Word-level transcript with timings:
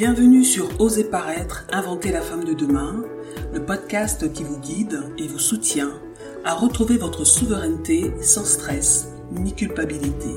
Bienvenue 0.00 0.44
sur 0.44 0.80
Oser 0.80 1.04
paraître, 1.04 1.66
inventer 1.70 2.10
la 2.10 2.22
femme 2.22 2.44
de 2.44 2.54
demain, 2.54 3.04
le 3.52 3.62
podcast 3.62 4.32
qui 4.32 4.44
vous 4.44 4.58
guide 4.58 4.98
et 5.18 5.26
vous 5.26 5.38
soutient 5.38 5.92
à 6.42 6.54
retrouver 6.54 6.96
votre 6.96 7.26
souveraineté 7.26 8.10
sans 8.22 8.46
stress 8.46 9.08
ni 9.30 9.54
culpabilité. 9.54 10.36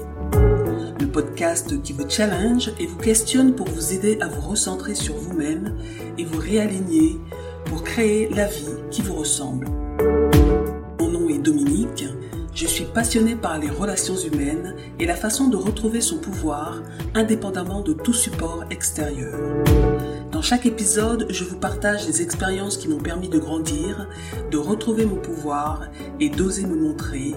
Le 0.99 1.05
podcast 1.05 1.81
qui 1.81 1.93
vous 1.93 2.09
challenge 2.09 2.73
et 2.77 2.87
vous 2.87 2.97
questionne 2.97 3.55
pour 3.55 3.69
vous 3.69 3.93
aider 3.93 4.17
à 4.19 4.27
vous 4.27 4.41
recentrer 4.41 4.95
sur 4.95 5.15
vous-même 5.15 5.77
et 6.17 6.25
vous 6.25 6.41
réaligner 6.41 7.17
pour 7.63 7.85
créer 7.85 8.27
la 8.35 8.47
vie 8.47 8.67
qui 8.91 9.01
vous 9.01 9.15
ressemble. 9.15 9.67
Passionnée 12.93 13.35
par 13.35 13.57
les 13.57 13.69
relations 13.69 14.15
humaines 14.15 14.75
et 14.99 15.05
la 15.05 15.15
façon 15.15 15.47
de 15.47 15.57
retrouver 15.57 16.01
son 16.01 16.17
pouvoir 16.17 16.81
indépendamment 17.15 17.81
de 17.81 17.93
tout 17.93 18.13
support 18.13 18.65
extérieur. 18.69 19.63
Dans 20.31 20.41
chaque 20.41 20.65
épisode, 20.65 21.27
je 21.29 21.43
vous 21.43 21.57
partage 21.57 22.07
les 22.07 22.21
expériences 22.21 22.77
qui 22.77 22.87
m'ont 22.87 22.99
permis 22.99 23.29
de 23.29 23.39
grandir, 23.39 24.07
de 24.51 24.57
retrouver 24.57 25.05
mon 25.05 25.17
pouvoir 25.17 25.89
et 26.19 26.29
d'oser 26.29 26.65
me 26.65 26.75
montrer, 26.75 27.33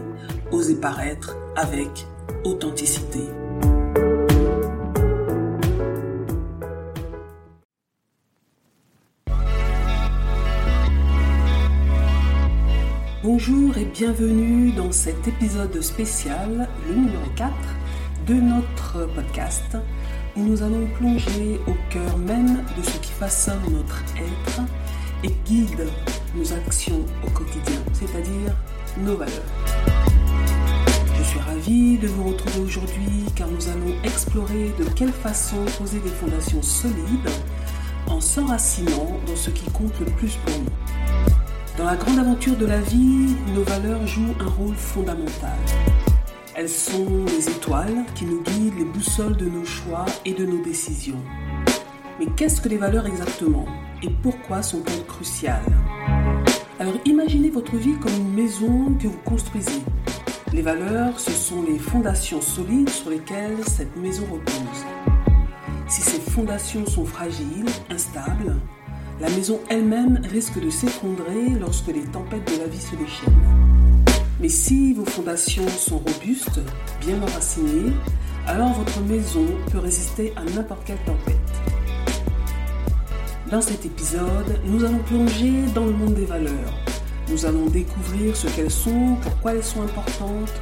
oser 0.52 0.76
paraître 0.76 1.36
avec 1.56 2.06
authenticité. 2.44 3.20
Bonjour 13.38 13.76
et 13.76 13.84
bienvenue 13.84 14.72
dans 14.72 14.90
cet 14.90 15.28
épisode 15.28 15.78
spécial, 15.82 16.66
le 16.88 16.94
numéro 16.94 17.26
4 17.36 17.52
de 18.26 18.32
notre 18.32 19.06
podcast, 19.14 19.76
où 20.34 20.40
nous 20.40 20.62
allons 20.62 20.86
plonger 20.96 21.60
au 21.66 21.74
cœur 21.90 22.16
même 22.16 22.64
de 22.78 22.82
ce 22.82 22.96
qui 22.96 23.12
façonne 23.12 23.60
notre 23.70 24.02
être 24.16 24.62
et 25.22 25.32
guide 25.44 25.86
nos 26.34 26.50
actions 26.50 27.04
au 27.26 27.30
quotidien, 27.30 27.78
c'est-à-dire 27.92 28.56
nos 28.96 29.18
valeurs. 29.18 29.44
Je 31.18 31.22
suis 31.22 31.40
ravie 31.40 31.98
de 31.98 32.08
vous 32.08 32.30
retrouver 32.30 32.60
aujourd'hui 32.60 33.26
car 33.34 33.48
nous 33.48 33.68
allons 33.68 34.02
explorer 34.02 34.72
de 34.78 34.84
quelle 34.96 35.12
façon 35.12 35.62
poser 35.76 35.98
des 35.98 36.08
fondations 36.08 36.62
solides 36.62 37.28
en 38.06 38.18
s'enracinant 38.18 39.20
dans 39.26 39.36
ce 39.36 39.50
qui 39.50 39.70
compte 39.72 40.00
le 40.00 40.06
plus 40.06 40.36
pour 40.36 40.58
nous. 40.58 40.85
Dans 41.76 41.84
la 41.84 41.96
grande 41.96 42.18
aventure 42.18 42.56
de 42.56 42.64
la 42.64 42.80
vie, 42.80 43.36
nos 43.54 43.62
valeurs 43.62 44.06
jouent 44.06 44.34
un 44.40 44.48
rôle 44.48 44.74
fondamental. 44.74 45.58
Elles 46.54 46.70
sont 46.70 47.26
les 47.26 47.50
étoiles 47.50 48.06
qui 48.14 48.24
nous 48.24 48.42
guident, 48.42 48.78
les 48.78 48.84
boussoles 48.86 49.36
de 49.36 49.44
nos 49.44 49.64
choix 49.66 50.06
et 50.24 50.32
de 50.32 50.46
nos 50.46 50.64
décisions. 50.64 51.20
Mais 52.18 52.28
qu'est-ce 52.34 52.62
que 52.62 52.70
les 52.70 52.78
valeurs 52.78 53.06
exactement 53.06 53.66
et 54.02 54.08
pourquoi 54.22 54.62
sont-elles 54.62 55.04
cruciales? 55.04 55.60
Alors 56.80 56.94
imaginez 57.04 57.50
votre 57.50 57.76
vie 57.76 57.98
comme 57.98 58.14
une 58.14 58.32
maison 58.32 58.94
que 58.94 59.08
vous 59.08 59.20
construisez. 59.26 59.82
Les 60.54 60.62
valeurs, 60.62 61.20
ce 61.20 61.32
sont 61.32 61.62
les 61.62 61.78
fondations 61.78 62.40
solides 62.40 62.88
sur 62.88 63.10
lesquelles 63.10 63.62
cette 63.66 63.94
maison 63.98 64.24
repose. 64.32 64.84
Si 65.88 66.00
ces 66.00 66.20
fondations 66.20 66.86
sont 66.86 67.04
fragiles, 67.04 67.68
instables, 67.90 68.56
la 69.20 69.30
maison 69.30 69.60
elle-même 69.70 70.20
risque 70.30 70.60
de 70.60 70.68
s'effondrer 70.68 71.48
lorsque 71.58 71.88
les 71.88 72.02
tempêtes 72.02 72.52
de 72.52 72.60
la 72.60 72.68
vie 72.68 72.80
se 72.80 72.94
déchaînent. 72.96 74.04
Mais 74.40 74.50
si 74.50 74.92
vos 74.92 75.06
fondations 75.06 75.66
sont 75.68 75.98
robustes, 75.98 76.60
bien 77.00 77.20
enracinées, 77.22 77.92
alors 78.46 78.72
votre 78.74 79.00
maison 79.00 79.46
peut 79.72 79.78
résister 79.78 80.32
à 80.36 80.44
n'importe 80.44 80.84
quelle 80.84 80.98
tempête. 80.98 81.36
Dans 83.50 83.62
cet 83.62 83.86
épisode, 83.86 84.60
nous 84.66 84.84
allons 84.84 84.98
plonger 84.98 85.52
dans 85.74 85.86
le 85.86 85.92
monde 85.92 86.14
des 86.14 86.26
valeurs. 86.26 86.74
Nous 87.30 87.46
allons 87.46 87.66
découvrir 87.66 88.36
ce 88.36 88.48
qu'elles 88.48 88.70
sont, 88.70 89.16
pourquoi 89.22 89.54
elles 89.54 89.64
sont 89.64 89.82
importantes, 89.82 90.52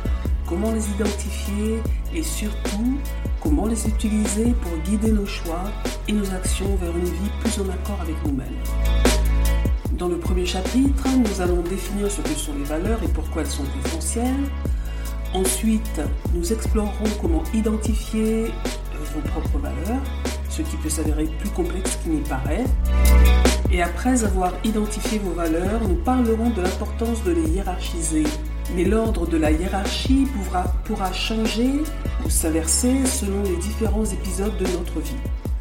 comment 0.47 0.71
les 0.71 0.89
identifier 0.91 1.83
et 2.15 2.23
surtout 2.23 2.99
comment 3.45 3.67
les 3.67 3.87
utiliser 3.87 4.55
pour 4.63 4.73
guider 4.79 5.13
nos 5.13 5.27
choix 5.27 5.65
et 6.09 6.13
nos 6.13 6.29
actions 6.33 6.75
vers 6.81 6.97
une 6.97 7.05
vie 7.05 7.31
plus 7.41 7.61
en 7.61 7.69
accord 7.69 8.01
avec 8.01 8.17
nous-mêmes. 8.25 8.49
Dans 9.99 10.09
le 10.09 10.17
premier 10.17 10.47
chapitre, 10.47 11.07
nous 11.17 11.41
allons 11.43 11.61
définir 11.63 12.11
ce 12.11 12.23
que 12.23 12.31
sont 12.31 12.55
les 12.59 12.65
valeurs 12.65 13.03
et 13.05 13.09
pourquoi 13.09 13.43
elles 13.43 13.49
sont 13.49 13.67
essentielles. 13.85 14.49
Ensuite, 15.35 16.01
nous 16.33 16.53
explorerons 16.53 17.11
comment 17.21 17.43
identifier 17.53 18.47
vos 19.15 19.21
propres 19.21 19.59
valeurs, 19.59 20.03
ce 20.49 20.63
qui 20.63 20.77
peut 20.79 20.89
s'avérer 20.89 21.27
plus 21.39 21.51
complexe 21.51 21.97
qu'il 22.03 22.13
n'y 22.13 22.23
paraît. 22.23 22.65
Et 23.71 23.83
après 23.83 24.25
avoir 24.25 24.53
identifié 24.65 25.19
vos 25.19 25.33
valeurs, 25.33 25.87
nous 25.87 25.97
parlerons 25.97 26.51
de 26.51 26.63
l'importance 26.63 27.23
de 27.25 27.33
les 27.33 27.49
hiérarchiser 27.51 28.25
mais 28.73 28.85
l'ordre 28.85 29.27
de 29.27 29.37
la 29.37 29.51
hiérarchie 29.51 30.27
pourra, 30.35 30.65
pourra 30.85 31.13
changer 31.13 31.83
s'inverser 32.31 33.07
selon 33.07 33.43
les 33.43 33.57
différents 33.57 34.05
épisodes 34.05 34.57
de 34.59 34.67
notre 34.67 35.01
vie. 35.01 35.17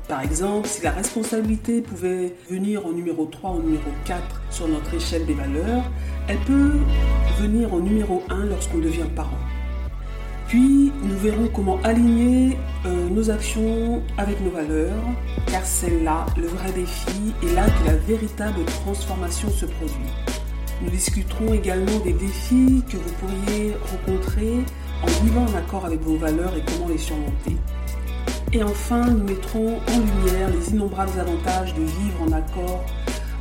Par 0.08 0.22
exemple, 0.22 0.68
si 0.68 0.84
la 0.84 0.92
responsabilité 0.92 1.82
pouvait 1.82 2.36
venir 2.50 2.86
au 2.86 2.94
numéro 2.94 3.26
3 3.26 3.52
ou 3.52 3.54
au 3.56 3.62
numéro 3.62 3.90
4 4.06 4.22
sur 4.50 4.68
notre 4.68 4.94
échelle 4.94 5.26
des 5.26 5.34
valeurs, 5.34 5.84
elle 6.28 6.40
peut 6.40 6.74
venir 7.40 7.74
au 7.74 7.82
numéro 7.82 8.22
1 8.30 8.46
lorsqu'on 8.46 8.80
devient 8.80 9.08
parent. 9.16 9.40
Puis, 10.48 10.92
nous 11.02 11.18
verrons 11.18 11.48
comment 11.48 11.80
aligner 11.84 12.58
euh, 12.86 13.10
nos 13.10 13.32
actions 13.32 14.04
avec 14.18 14.40
nos 14.42 14.52
valeurs, 14.52 15.04
car 15.48 15.66
c'est 15.66 16.02
là 16.02 16.26
le 16.38 16.48
vrai 16.48 16.72
défi 16.74 17.34
et 17.42 17.56
là 17.56 17.66
que 17.66 17.88
la 17.88 17.96
véritable 17.96 18.64
transformation 18.66 19.50
se 19.50 19.66
produit. 19.66 20.12
Nous 20.84 20.90
discuterons 20.90 21.54
également 21.54 21.98
des 22.04 22.14
défis 22.14 22.84
que 22.90 22.98
vous 22.98 23.14
pourriez 23.20 23.74
rencontrer 23.92 24.58
en 25.04 25.24
vivant 25.24 25.46
en 25.46 25.56
accord 25.56 25.86
avec 25.86 26.02
vos 26.02 26.16
valeurs 26.16 26.56
et 26.56 26.64
comment 26.66 26.88
les 26.88 26.98
surmonter. 26.98 27.58
Et 28.54 28.64
enfin, 28.64 29.08
nous 29.08 29.24
mettrons 29.24 29.78
en 29.78 30.00
lumière 30.00 30.50
les 30.50 30.72
innombrables 30.72 31.20
avantages 31.20 31.74
de 31.74 31.82
vivre 31.82 32.22
en 32.22 32.32
accord, 32.32 32.86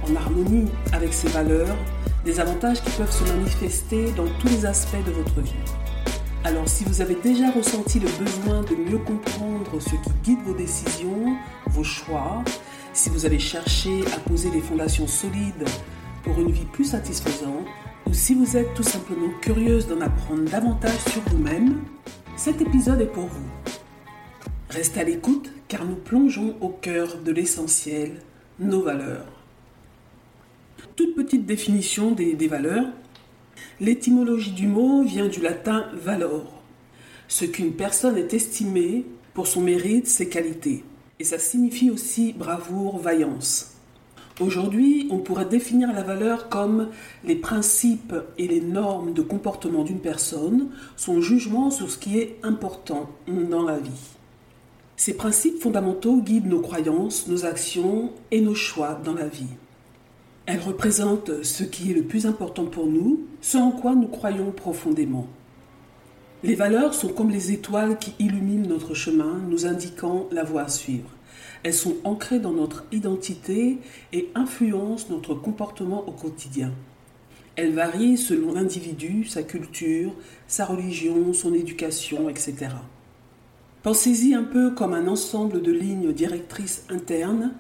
en 0.08 0.16
harmonie 0.16 0.70
avec 0.92 1.12
ces 1.12 1.28
valeurs, 1.28 1.76
des 2.24 2.40
avantages 2.40 2.82
qui 2.82 2.90
peuvent 2.92 3.12
se 3.12 3.24
manifester 3.24 4.10
dans 4.12 4.26
tous 4.40 4.48
les 4.48 4.66
aspects 4.66 5.04
de 5.06 5.12
votre 5.12 5.40
vie. 5.40 5.52
Alors 6.44 6.68
si 6.68 6.84
vous 6.84 7.00
avez 7.00 7.14
déjà 7.14 7.50
ressenti 7.50 8.00
le 8.00 8.08
besoin 8.08 8.62
de 8.62 8.74
mieux 8.74 8.98
comprendre 8.98 9.80
ce 9.80 9.90
qui 9.90 10.10
guide 10.24 10.40
vos 10.44 10.54
décisions, 10.54 11.36
vos 11.66 11.84
choix, 11.84 12.42
si 12.92 13.10
vous 13.10 13.26
avez 13.26 13.38
cherché 13.38 14.00
à 14.14 14.18
poser 14.28 14.50
des 14.50 14.60
fondations 14.60 15.06
solides 15.06 15.68
pour 16.24 16.40
une 16.40 16.50
vie 16.50 16.64
plus 16.64 16.84
satisfaisante, 16.84 17.66
si 18.12 18.34
vous 18.34 18.56
êtes 18.56 18.74
tout 18.74 18.82
simplement 18.82 19.30
curieuse 19.40 19.86
d'en 19.86 20.00
apprendre 20.00 20.44
davantage 20.44 20.98
sur 21.10 21.22
vous-même, 21.30 21.82
cet 22.36 22.60
épisode 22.60 23.00
est 23.00 23.06
pour 23.06 23.26
vous. 23.26 23.48
Restez 24.68 25.00
à 25.00 25.04
l'écoute 25.04 25.50
car 25.68 25.84
nous 25.84 25.96
plongeons 25.96 26.56
au 26.60 26.68
cœur 26.68 27.16
de 27.18 27.32
l'essentiel, 27.32 28.20
nos 28.58 28.82
valeurs. 28.82 29.26
Toute 30.94 31.14
petite 31.14 31.46
définition 31.46 32.12
des 32.12 32.48
valeurs. 32.48 32.86
L'étymologie 33.80 34.52
du 34.52 34.68
mot 34.68 35.02
vient 35.02 35.28
du 35.28 35.40
latin 35.40 35.86
valor, 35.94 36.62
ce 37.28 37.44
qu'une 37.44 37.72
personne 37.72 38.18
est 38.18 38.34
estimée 38.34 39.06
pour 39.32 39.46
son 39.46 39.62
mérite, 39.62 40.06
ses 40.06 40.28
qualités. 40.28 40.84
Et 41.18 41.24
ça 41.24 41.38
signifie 41.38 41.90
aussi 41.90 42.32
bravoure, 42.32 42.98
vaillance. 42.98 43.71
Aujourd'hui, 44.42 45.06
on 45.12 45.18
pourrait 45.18 45.44
définir 45.44 45.92
la 45.92 46.02
valeur 46.02 46.48
comme 46.48 46.88
les 47.24 47.36
principes 47.36 48.14
et 48.38 48.48
les 48.48 48.60
normes 48.60 49.12
de 49.12 49.22
comportement 49.22 49.84
d'une 49.84 50.00
personne, 50.00 50.66
son 50.96 51.20
jugement 51.20 51.70
sur 51.70 51.88
ce 51.88 51.96
qui 51.96 52.18
est 52.18 52.40
important 52.42 53.08
dans 53.28 53.62
la 53.62 53.78
vie. 53.78 54.16
Ces 54.96 55.14
principes 55.14 55.60
fondamentaux 55.60 56.20
guident 56.20 56.48
nos 56.48 56.60
croyances, 56.60 57.28
nos 57.28 57.44
actions 57.44 58.10
et 58.32 58.40
nos 58.40 58.56
choix 58.56 59.00
dans 59.04 59.14
la 59.14 59.28
vie. 59.28 59.46
Elles 60.46 60.60
représentent 60.60 61.44
ce 61.44 61.62
qui 61.62 61.92
est 61.92 61.94
le 61.94 62.02
plus 62.02 62.26
important 62.26 62.64
pour 62.64 62.86
nous, 62.86 63.20
ce 63.42 63.58
en 63.58 63.70
quoi 63.70 63.94
nous 63.94 64.08
croyons 64.08 64.50
profondément. 64.50 65.28
Les 66.42 66.56
valeurs 66.56 66.94
sont 66.94 67.10
comme 67.10 67.30
les 67.30 67.52
étoiles 67.52 67.96
qui 67.96 68.12
illuminent 68.18 68.68
notre 68.68 68.94
chemin, 68.94 69.40
nous 69.48 69.66
indiquant 69.66 70.26
la 70.32 70.42
voie 70.42 70.62
à 70.62 70.68
suivre. 70.68 71.08
Elles 71.62 71.74
sont 71.74 71.96
ancrées 72.04 72.40
dans 72.40 72.52
notre 72.52 72.84
identité 72.92 73.78
et 74.12 74.30
influencent 74.34 75.06
notre 75.10 75.34
comportement 75.34 76.06
au 76.08 76.12
quotidien. 76.12 76.72
Elles 77.54 77.74
varient 77.74 78.16
selon 78.16 78.54
l'individu, 78.54 79.24
sa 79.24 79.42
culture, 79.42 80.12
sa 80.48 80.64
religion, 80.64 81.32
son 81.32 81.52
éducation, 81.54 82.28
etc. 82.28 82.68
Pensez-y 83.82 84.34
un 84.34 84.44
peu 84.44 84.70
comme 84.70 84.94
un 84.94 85.06
ensemble 85.06 85.60
de 85.60 85.72
lignes 85.72 86.12
directrices 86.12 86.84
internes 86.88 87.52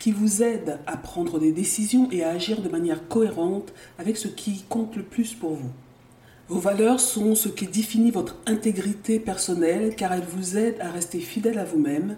qui 0.00 0.12
vous 0.12 0.42
aident 0.42 0.78
à 0.86 0.96
prendre 0.96 1.38
des 1.38 1.52
décisions 1.52 2.08
et 2.10 2.24
à 2.24 2.30
agir 2.30 2.60
de 2.60 2.68
manière 2.68 3.08
cohérente 3.08 3.72
avec 3.98 4.16
ce 4.16 4.28
qui 4.28 4.64
compte 4.68 4.96
le 4.96 5.02
plus 5.02 5.34
pour 5.34 5.54
vous. 5.54 5.70
Vos 6.48 6.60
valeurs 6.60 7.00
sont 7.00 7.34
ce 7.34 7.48
qui 7.48 7.66
définit 7.66 8.10
votre 8.10 8.36
intégrité 8.46 9.18
personnelle 9.18 9.94
car 9.96 10.12
elles 10.12 10.22
vous 10.22 10.56
aident 10.56 10.80
à 10.80 10.90
rester 10.90 11.18
fidèle 11.18 11.58
à 11.58 11.64
vous-même, 11.64 12.16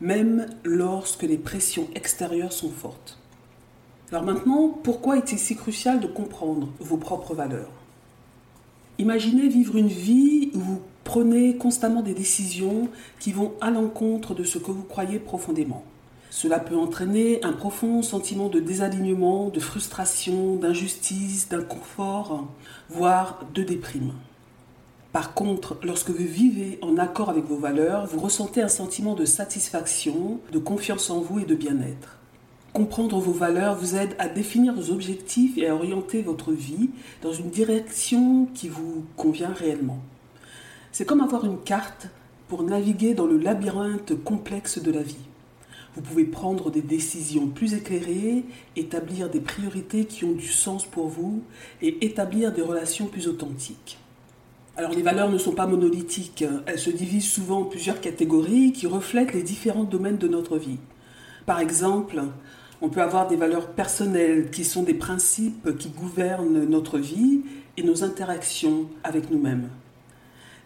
même 0.00 0.46
lorsque 0.64 1.22
les 1.22 1.38
pressions 1.38 1.88
extérieures 1.94 2.52
sont 2.52 2.70
fortes. 2.70 3.18
Alors 4.10 4.24
maintenant, 4.24 4.68
pourquoi 4.68 5.18
est-il 5.18 5.38
si 5.38 5.56
crucial 5.56 6.00
de 6.00 6.06
comprendre 6.06 6.68
vos 6.80 6.96
propres 6.96 7.34
valeurs? 7.34 7.70
Imaginez 8.98 9.48
vivre 9.48 9.76
une 9.76 9.88
vie 9.88 10.50
où 10.54 10.58
vous 10.58 10.80
prenez 11.04 11.56
constamment 11.56 12.02
des 12.02 12.14
décisions 12.14 12.88
qui 13.20 13.32
vont 13.32 13.52
à 13.60 13.70
l'encontre 13.70 14.34
de 14.34 14.44
ce 14.44 14.58
que 14.58 14.70
vous 14.70 14.82
croyez 14.82 15.18
profondément. 15.18 15.84
Cela 16.30 16.58
peut 16.58 16.76
entraîner 16.76 17.42
un 17.44 17.52
profond 17.52 18.02
sentiment 18.02 18.48
de 18.48 18.60
désalignement, 18.60 19.48
de 19.48 19.60
frustration, 19.60 20.56
d'injustice, 20.56 21.48
d'inconfort, 21.48 22.46
voire 22.90 23.40
de 23.54 23.62
déprime. 23.62 24.12
Par 25.12 25.32
contre, 25.32 25.78
lorsque 25.82 26.10
vous 26.10 26.26
vivez 26.26 26.78
en 26.82 26.98
accord 26.98 27.30
avec 27.30 27.46
vos 27.46 27.56
valeurs, 27.56 28.06
vous 28.06 28.20
ressentez 28.20 28.60
un 28.60 28.68
sentiment 28.68 29.14
de 29.14 29.24
satisfaction, 29.24 30.38
de 30.52 30.58
confiance 30.58 31.08
en 31.08 31.20
vous 31.20 31.38
et 31.38 31.46
de 31.46 31.54
bien-être. 31.54 32.18
Comprendre 32.74 33.18
vos 33.18 33.32
valeurs 33.32 33.74
vous 33.74 33.96
aide 33.96 34.14
à 34.18 34.28
définir 34.28 34.74
vos 34.74 34.90
objectifs 34.92 35.56
et 35.56 35.66
à 35.66 35.74
orienter 35.74 36.20
votre 36.20 36.52
vie 36.52 36.90
dans 37.22 37.32
une 37.32 37.48
direction 37.48 38.46
qui 38.52 38.68
vous 38.68 39.06
convient 39.16 39.52
réellement. 39.52 39.98
C'est 40.92 41.06
comme 41.06 41.22
avoir 41.22 41.46
une 41.46 41.62
carte 41.62 42.08
pour 42.46 42.62
naviguer 42.62 43.14
dans 43.14 43.26
le 43.26 43.38
labyrinthe 43.38 44.12
complexe 44.22 44.78
de 44.78 44.92
la 44.92 45.02
vie. 45.02 45.16
Vous 45.96 46.02
pouvez 46.02 46.24
prendre 46.24 46.70
des 46.70 46.82
décisions 46.82 47.48
plus 47.48 47.72
éclairées, 47.72 48.44
établir 48.76 49.30
des 49.30 49.40
priorités 49.40 50.04
qui 50.04 50.26
ont 50.26 50.32
du 50.32 50.48
sens 50.48 50.84
pour 50.84 51.08
vous 51.08 51.42
et 51.80 52.04
établir 52.04 52.52
des 52.52 52.62
relations 52.62 53.06
plus 53.06 53.26
authentiques. 53.26 53.98
Alors 54.78 54.92
les 54.92 55.02
valeurs 55.02 55.28
ne 55.28 55.38
sont 55.38 55.56
pas 55.56 55.66
monolithiques, 55.66 56.44
elles 56.66 56.78
se 56.78 56.90
divisent 56.90 57.28
souvent 57.28 57.62
en 57.62 57.64
plusieurs 57.64 58.00
catégories 58.00 58.72
qui 58.72 58.86
reflètent 58.86 59.34
les 59.34 59.42
différents 59.42 59.82
domaines 59.82 60.18
de 60.18 60.28
notre 60.28 60.56
vie. 60.56 60.78
Par 61.46 61.58
exemple, 61.58 62.22
on 62.80 62.88
peut 62.88 63.02
avoir 63.02 63.26
des 63.26 63.34
valeurs 63.34 63.70
personnelles 63.70 64.52
qui 64.52 64.64
sont 64.64 64.84
des 64.84 64.94
principes 64.94 65.76
qui 65.78 65.88
gouvernent 65.88 66.64
notre 66.66 66.96
vie 66.98 67.40
et 67.76 67.82
nos 67.82 68.04
interactions 68.04 68.88
avec 69.02 69.32
nous-mêmes. 69.32 69.68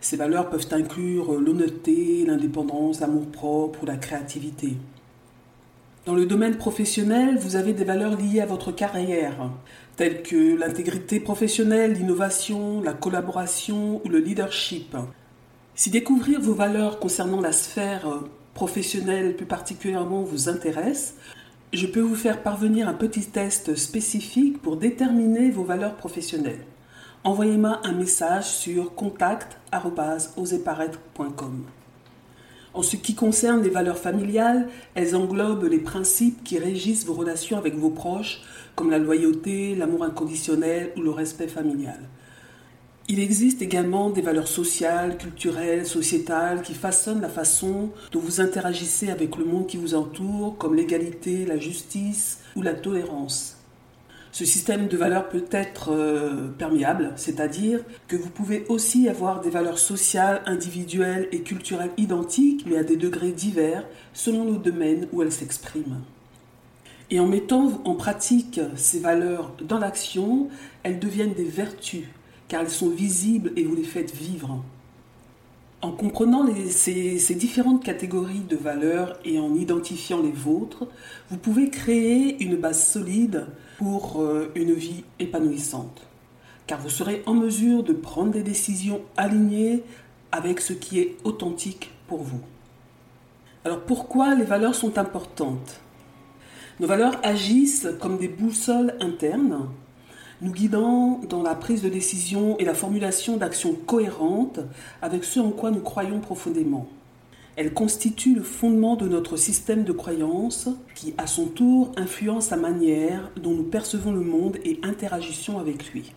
Ces 0.02 0.18
valeurs 0.18 0.50
peuvent 0.50 0.68
inclure 0.72 1.40
l'honnêteté, 1.40 2.26
l'indépendance, 2.26 3.00
l'amour-propre 3.00 3.82
ou 3.82 3.86
la 3.86 3.96
créativité. 3.96 4.76
Dans 6.04 6.16
le 6.16 6.26
domaine 6.26 6.56
professionnel, 6.56 7.38
vous 7.38 7.54
avez 7.54 7.74
des 7.74 7.84
valeurs 7.84 8.20
liées 8.20 8.40
à 8.40 8.46
votre 8.46 8.72
carrière, 8.72 9.52
telles 9.94 10.24
que 10.24 10.58
l'intégrité 10.58 11.20
professionnelle, 11.20 11.92
l'innovation, 11.92 12.82
la 12.82 12.92
collaboration 12.92 14.02
ou 14.04 14.08
le 14.08 14.18
leadership. 14.18 14.96
Si 15.76 15.90
découvrir 15.90 16.40
vos 16.40 16.54
valeurs 16.54 16.98
concernant 16.98 17.40
la 17.40 17.52
sphère 17.52 18.24
professionnelle 18.52 19.36
plus 19.36 19.46
particulièrement 19.46 20.24
vous 20.24 20.48
intéresse, 20.48 21.14
je 21.72 21.86
peux 21.86 22.00
vous 22.00 22.16
faire 22.16 22.42
parvenir 22.42 22.88
un 22.88 22.94
petit 22.94 23.26
test 23.26 23.76
spécifique 23.76 24.60
pour 24.60 24.78
déterminer 24.78 25.52
vos 25.52 25.62
valeurs 25.62 25.94
professionnelles. 25.94 26.66
Envoyez-moi 27.22 27.80
un 27.84 27.92
message 27.92 28.46
sur 28.46 28.96
contact.oseparaître.com. 28.96 31.64
En 32.74 32.82
ce 32.82 32.96
qui 32.96 33.14
concerne 33.14 33.62
les 33.62 33.70
valeurs 33.70 33.98
familiales, 33.98 34.68
elles 34.94 35.14
englobent 35.14 35.64
les 35.64 35.78
principes 35.78 36.42
qui 36.42 36.58
régissent 36.58 37.04
vos 37.04 37.12
relations 37.12 37.58
avec 37.58 37.74
vos 37.74 37.90
proches, 37.90 38.40
comme 38.74 38.90
la 38.90 38.98
loyauté, 38.98 39.74
l'amour 39.74 40.04
inconditionnel 40.04 40.90
ou 40.96 41.02
le 41.02 41.10
respect 41.10 41.48
familial. 41.48 42.00
Il 43.08 43.20
existe 43.20 43.60
également 43.60 44.08
des 44.08 44.22
valeurs 44.22 44.48
sociales, 44.48 45.18
culturelles, 45.18 45.86
sociétales 45.86 46.62
qui 46.62 46.72
façonnent 46.72 47.20
la 47.20 47.28
façon 47.28 47.90
dont 48.10 48.20
vous 48.20 48.40
interagissez 48.40 49.10
avec 49.10 49.36
le 49.36 49.44
monde 49.44 49.66
qui 49.66 49.76
vous 49.76 49.94
entoure, 49.94 50.56
comme 50.56 50.74
l'égalité, 50.74 51.44
la 51.44 51.58
justice 51.58 52.38
ou 52.56 52.62
la 52.62 52.72
tolérance. 52.72 53.61
Ce 54.32 54.46
système 54.46 54.88
de 54.88 54.96
valeurs 54.96 55.28
peut 55.28 55.44
être 55.50 55.92
euh, 55.92 56.48
perméable, 56.48 57.12
c'est-à-dire 57.16 57.80
que 58.08 58.16
vous 58.16 58.30
pouvez 58.30 58.64
aussi 58.70 59.06
avoir 59.10 59.42
des 59.42 59.50
valeurs 59.50 59.78
sociales, 59.78 60.40
individuelles 60.46 61.28
et 61.32 61.42
culturelles 61.42 61.90
identiques, 61.98 62.64
mais 62.66 62.78
à 62.78 62.82
des 62.82 62.96
degrés 62.96 63.32
divers 63.32 63.86
selon 64.14 64.50
le 64.50 64.56
domaine 64.56 65.06
où 65.12 65.20
elles 65.20 65.32
s'expriment. 65.32 66.00
Et 67.10 67.20
en 67.20 67.26
mettant 67.26 67.82
en 67.84 67.94
pratique 67.94 68.58
ces 68.74 69.00
valeurs 69.00 69.52
dans 69.60 69.78
l'action, 69.78 70.48
elles 70.82 70.98
deviennent 70.98 71.34
des 71.34 71.44
vertus, 71.44 72.04
car 72.48 72.62
elles 72.62 72.70
sont 72.70 72.88
visibles 72.88 73.52
et 73.56 73.64
vous 73.64 73.74
les 73.74 73.84
faites 73.84 74.14
vivre. 74.14 74.64
En 75.82 75.90
comprenant 75.90 76.46
ces, 76.70 77.34
différentes 77.34 77.82
catégories 77.82 78.44
de 78.48 78.54
valeurs 78.56 79.18
et 79.24 79.40
en 79.40 79.56
identifiant 79.56 80.22
les 80.22 80.30
vôtres, 80.30 80.86
vous 81.28 81.36
pouvez 81.36 81.70
créer 81.70 82.40
une 82.40 82.54
base 82.54 82.86
solide 82.86 83.48
pour 83.78 84.22
euh, 84.22 84.52
une 84.54 84.74
vie 84.74 85.02
épanouissante. 85.18 86.06
Car 86.68 86.80
vous 86.80 86.88
serez 86.88 87.24
en 87.26 87.34
mesure 87.34 87.82
de 87.82 87.92
prendre 87.92 88.30
des 88.30 88.44
décisions 88.44 89.00
alignées 89.16 89.82
avec 90.30 90.60
ce 90.60 90.72
qui 90.72 91.00
est 91.00 91.16
authentique 91.24 91.90
pour 92.06 92.22
vous. 92.22 92.40
Alors 93.64 93.80
pourquoi 93.80 94.36
les 94.36 94.44
valeurs 94.44 94.76
sont 94.76 94.98
importantes? 94.98 95.80
Nos 96.78 96.86
valeurs 96.86 97.18
agissent 97.24 97.88
comme 98.00 98.18
des 98.18 98.28
boussoles 98.28 98.94
internes 99.00 99.66
nous 100.42 100.52
guidant 100.52 101.20
dans 101.28 101.42
la 101.42 101.54
prise 101.54 101.82
de 101.82 101.88
décision 101.88 102.58
et 102.58 102.64
la 102.64 102.74
formulation 102.74 103.36
d'actions 103.36 103.74
cohérentes 103.74 104.60
avec 105.00 105.24
ce 105.24 105.40
en 105.40 105.50
quoi 105.50 105.70
nous 105.70 105.80
croyons 105.80 106.20
profondément. 106.20 106.88
Elle 107.54 107.72
constitue 107.72 108.34
le 108.34 108.42
fondement 108.42 108.96
de 108.96 109.06
notre 109.06 109.36
système 109.36 109.84
de 109.84 109.92
croyances 109.92 110.68
qui, 110.94 111.14
à 111.18 111.26
son 111.26 111.46
tour, 111.46 111.92
influence 111.96 112.50
la 112.50 112.56
manière 112.56 113.30
dont 113.36 113.52
nous 113.52 113.62
percevons 113.62 114.12
le 114.12 114.22
monde 114.22 114.56
et 114.64 114.80
interagissons 114.82 115.58
avec 115.58 115.92
lui. 115.92 116.12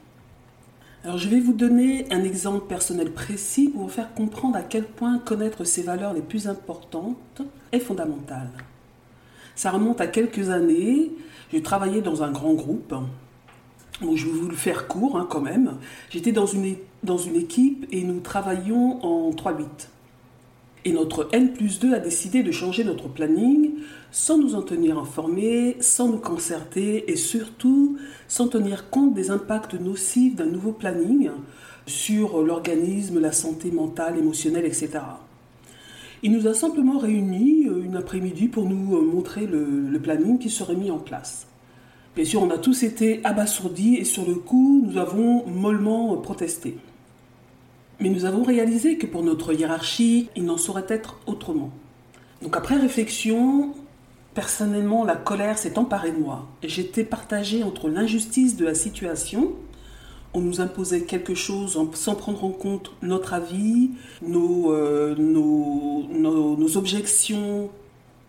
Alors 1.04 1.20
je 1.20 1.30
vais 1.30 1.40
vous 1.40 1.54
donner 1.54 2.08
un 2.12 2.24
exemple 2.24 2.66
personnel 2.68 3.12
précis 3.12 3.70
pour 3.70 3.84
vous 3.84 3.90
faire 3.90 4.14
comprendre 4.16 4.56
à 4.56 4.64
quel 4.64 4.86
point 4.86 5.20
connaître 5.20 5.64
ces 5.64 5.84
valeurs 5.84 6.14
les 6.14 6.22
plus 6.22 6.48
importantes 6.48 7.44
est 7.72 7.80
fondamental. 7.80 8.50
Ça 9.56 9.70
remonte 9.70 10.02
à 10.02 10.08
quelques 10.08 10.50
années. 10.50 11.12
J'ai 11.52 11.62
travaillé 11.62 12.02
dans 12.02 12.24
un 12.24 12.32
grand 12.32 12.54
groupe 12.54 12.96
je 14.02 14.26
vais 14.26 14.32
vous 14.32 14.50
le 14.50 14.56
faire 14.56 14.88
court 14.88 15.18
hein, 15.18 15.28
quand 15.30 15.42
même. 15.42 15.78
J'étais 16.10 16.32
dans 16.32 16.46
une, 16.46 16.76
dans 17.04 17.18
une 17.18 17.36
équipe 17.36 17.86
et 17.92 18.04
nous 18.04 18.20
travaillions 18.20 19.04
en 19.06 19.32
3-8. 19.32 19.66
Et 20.88 20.92
notre 20.92 21.28
N 21.32 21.54
plus 21.54 21.80
2 21.80 21.96
a 21.96 22.00
décidé 22.00 22.44
de 22.44 22.52
changer 22.52 22.84
notre 22.84 23.08
planning 23.08 23.72
sans 24.12 24.38
nous 24.38 24.54
en 24.54 24.62
tenir 24.62 25.00
informés, 25.00 25.78
sans 25.80 26.10
nous 26.10 26.20
concerter 26.20 27.12
et 27.12 27.16
surtout 27.16 27.98
sans 28.28 28.48
tenir 28.48 28.90
compte 28.90 29.16
des 29.16 29.32
impacts 29.32 29.74
nocifs 29.74 30.36
d'un 30.36 30.46
nouveau 30.46 30.72
planning 30.72 31.32
sur 31.88 32.44
l'organisme, 32.44 33.20
la 33.20 33.32
santé 33.32 33.72
mentale, 33.72 34.18
émotionnelle, 34.18 34.66
etc. 34.66 35.00
Il 36.22 36.32
nous 36.32 36.48
a 36.48 36.54
simplement 36.54 36.98
réunis 36.98 37.68
euh, 37.68 37.84
une 37.84 37.96
après-midi 37.96 38.48
pour 38.48 38.68
nous 38.68 38.96
euh, 38.96 39.02
montrer 39.02 39.46
le 39.46 40.00
planning 40.00 40.40
qui 40.40 40.50
serait 40.50 40.76
mis 40.76 40.92
en 40.92 40.98
place. 40.98 41.48
Bien 42.16 42.24
sûr, 42.24 42.42
on 42.42 42.50
a 42.50 42.58
tous 42.58 42.84
été 42.84 43.20
abasourdis 43.26 43.96
et 43.96 44.06
sur 44.06 44.26
le 44.26 44.36
coup, 44.36 44.86
nous 44.86 44.98
avons 44.98 45.46
mollement 45.48 46.16
protesté. 46.16 46.78
Mais 48.00 48.10
nous 48.10 48.24
avons 48.24 48.44
réalisé 48.44 48.98
que 48.98 49.06
pour 49.06 49.22
notre 49.22 49.52
hiérarchie, 49.54 50.30
il 50.38 50.46
n'en 50.46 50.58
saurait 50.58 50.86
être 50.88 51.20
autrement. 51.28 51.72
Donc 52.42 52.56
après 52.56 52.78
réflexion, 52.78 53.74
personnellement, 54.34 55.04
la 55.04 55.18
colère 55.18 55.58
s'est 55.58 55.78
emparée 55.78 56.12
de 56.12 56.18
moi. 56.18 56.48
J'étais 56.64 57.04
partagée 57.04 57.64
entre 57.64 57.90
l'injustice 57.90 58.56
de 58.56 58.64
la 58.64 58.76
situation, 58.76 59.54
on 60.34 60.40
nous 60.40 60.62
imposait 60.62 61.04
quelque 61.04 61.34
chose 61.34 61.78
sans 61.94 62.16
prendre 62.16 62.44
en 62.44 62.52
compte 62.52 62.92
notre 63.02 63.34
avis, 63.34 63.92
nos, 64.22 64.72
euh, 64.72 65.16
nos 65.16 66.78
objections 66.78 67.70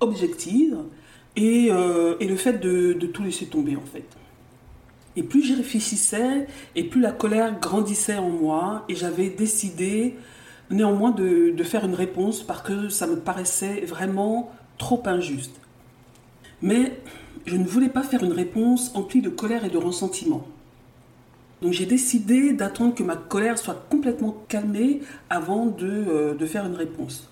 objectives, 0.00 0.78
euh, 1.38 2.16
et, 2.18 2.26
le 2.26 2.36
fait 2.36 2.54
de, 2.54 2.92
tout 2.94 3.22
laisser 3.22 3.46
tomber 3.46 3.76
en 3.76 3.84
fait. 3.92 4.04
Et 5.16 5.22
plus 5.22 5.42
j'y 5.42 5.54
réfléchissais, 5.54 6.46
et 6.74 6.84
plus 6.84 7.00
la 7.00 7.12
colère 7.12 7.58
grandissait 7.58 8.16
en 8.16 8.28
moi, 8.28 8.84
et 8.88 8.94
j'avais 8.94 9.30
décidé 9.30 10.14
néanmoins 10.70 11.10
de, 11.10 11.54
faire 11.62 11.84
une 11.84 11.94
réponse 11.94 12.42
parce 12.42 12.62
que 12.62 12.88
ça 12.88 13.06
me 13.06 13.16
paraissait 13.16 13.80
vraiment 13.82 14.52
trop 14.78 15.02
injuste. 15.06 15.58
Mais 16.62 17.00
je 17.46 17.56
ne 17.56 17.64
voulais 17.64 17.88
pas 17.88 18.02
faire 18.02 18.24
une 18.24 18.32
réponse 18.32 18.92
emplie 18.94 19.22
de 19.22 19.30
colère 19.30 19.64
et 19.64 19.70
de 19.70 19.78
ressentiment. 19.78 20.46
Donc 21.62 21.72
j'ai 21.72 21.86
décidé 21.86 22.52
d'attendre 22.52 22.94
que 22.94 23.02
ma 23.02 23.16
colère 23.16 23.58
soit 23.58 23.86
complètement 23.88 24.44
calmée 24.48 25.00
avant 25.30 25.66
de, 25.66 25.86
euh, 25.86 26.34
de 26.34 26.46
faire 26.46 26.66
une 26.66 26.74
réponse. 26.74 27.30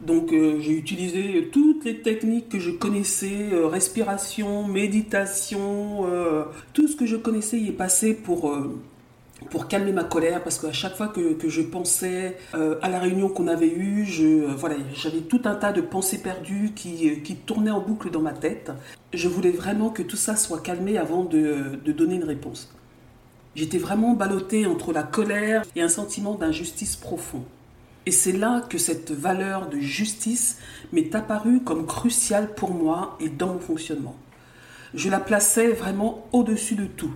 Donc 0.00 0.32
euh, 0.32 0.60
j'ai 0.60 0.72
utilisé 0.72 1.48
toutes 1.52 1.84
les 1.84 2.00
techniques 2.00 2.48
que 2.48 2.60
je 2.60 2.70
connaissais, 2.70 3.48
euh, 3.52 3.66
respiration, 3.66 4.66
méditation, 4.66 6.06
euh, 6.06 6.44
tout 6.72 6.86
ce 6.86 6.94
que 6.94 7.04
je 7.04 7.16
connaissais 7.16 7.58
y 7.58 7.68
est 7.68 7.72
passé 7.72 8.14
pour, 8.14 8.56
pour 9.50 9.66
calmer 9.66 9.90
ma 9.90 10.04
colère 10.04 10.44
parce 10.44 10.60
qu'à 10.60 10.70
chaque 10.70 10.96
fois 10.96 11.08
que, 11.08 11.48
je 11.48 11.62
pensais 11.62 12.36
à 12.52 12.88
la 12.88 13.00
réunion 13.00 13.28
qu'on 13.28 13.48
avait 13.48 13.68
eue, 13.68 14.04
je, 14.04 14.44
voilà, 14.54 14.76
j'avais 14.94 15.20
tout 15.20 15.42
un 15.46 15.56
tas 15.56 15.72
de 15.72 15.80
pensées 15.80 16.18
perdues 16.18 16.70
qui, 16.76 17.20
qui, 17.22 17.34
tournaient 17.34 17.72
en 17.72 17.80
boucle 17.80 18.10
dans 18.10 18.22
ma 18.22 18.32
tête. 18.32 18.70
Je 19.12 19.26
voulais 19.26 19.50
vraiment 19.50 19.90
que 19.90 20.02
tout 20.02 20.16
ça 20.16 20.36
soit 20.36 20.60
calmé 20.60 20.96
avant 20.96 21.24
de, 21.24 21.80
de 21.84 21.92
donner 21.92 22.16
une 22.16 22.24
réponse. 22.24 22.72
J'étais 23.56 23.78
vraiment 23.78 24.12
ballottée 24.12 24.66
entre 24.66 24.92
la 24.92 25.02
colère 25.02 25.64
et 25.74 25.82
un 25.82 25.88
sentiment 25.88 26.36
d'injustice 26.36 26.94
profond. 26.94 27.44
Et 28.06 28.10
c'est 28.10 28.32
là 28.32 28.62
que 28.68 28.78
cette 28.78 29.10
valeur 29.10 29.68
de 29.68 29.78
justice 29.78 30.58
m'est 30.92 31.14
apparue 31.14 31.60
comme 31.60 31.86
cruciale 31.86 32.54
pour 32.54 32.72
moi 32.72 33.16
et 33.20 33.28
dans 33.28 33.54
mon 33.54 33.60
fonctionnement. 33.60 34.16
Je 34.94 35.10
la 35.10 35.20
plaçais 35.20 35.68
vraiment 35.68 36.26
au-dessus 36.32 36.74
de 36.74 36.86
tout. 36.86 37.12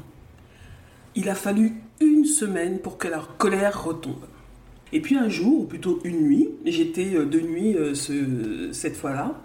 Il 1.14 1.28
a 1.28 1.34
fallu 1.34 1.74
une 2.00 2.24
semaine 2.24 2.78
pour 2.78 2.98
que 2.98 3.08
la 3.08 3.22
colère 3.38 3.84
retombe. 3.84 4.26
Et 4.92 5.00
puis 5.00 5.16
un 5.16 5.28
jour, 5.28 5.60
ou 5.60 5.64
plutôt 5.64 6.00
une 6.04 6.22
nuit, 6.22 6.50
j'étais 6.66 7.14
euh, 7.14 7.24
de 7.24 7.40
nuit 7.40 7.74
euh, 7.74 8.72
cette 8.72 8.96
fois-là, 8.96 9.40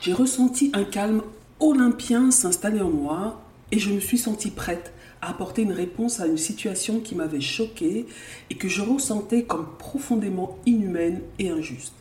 j'ai 0.00 0.14
ressenti 0.14 0.70
un 0.74 0.84
calme 0.84 1.22
olympien 1.60 2.30
s'installer 2.30 2.80
en 2.80 2.90
moi 2.90 3.42
et 3.70 3.78
je 3.78 3.92
me 3.92 4.00
suis 4.00 4.18
sentie 4.18 4.50
prête 4.50 4.92
apporter 5.28 5.62
une 5.62 5.72
réponse 5.72 6.20
à 6.20 6.26
une 6.26 6.38
situation 6.38 7.00
qui 7.00 7.14
m'avait 7.14 7.40
choquée 7.40 8.06
et 8.50 8.54
que 8.56 8.68
je 8.68 8.82
ressentais 8.82 9.44
comme 9.44 9.66
profondément 9.78 10.58
inhumaine 10.66 11.22
et 11.38 11.50
injuste. 11.50 11.94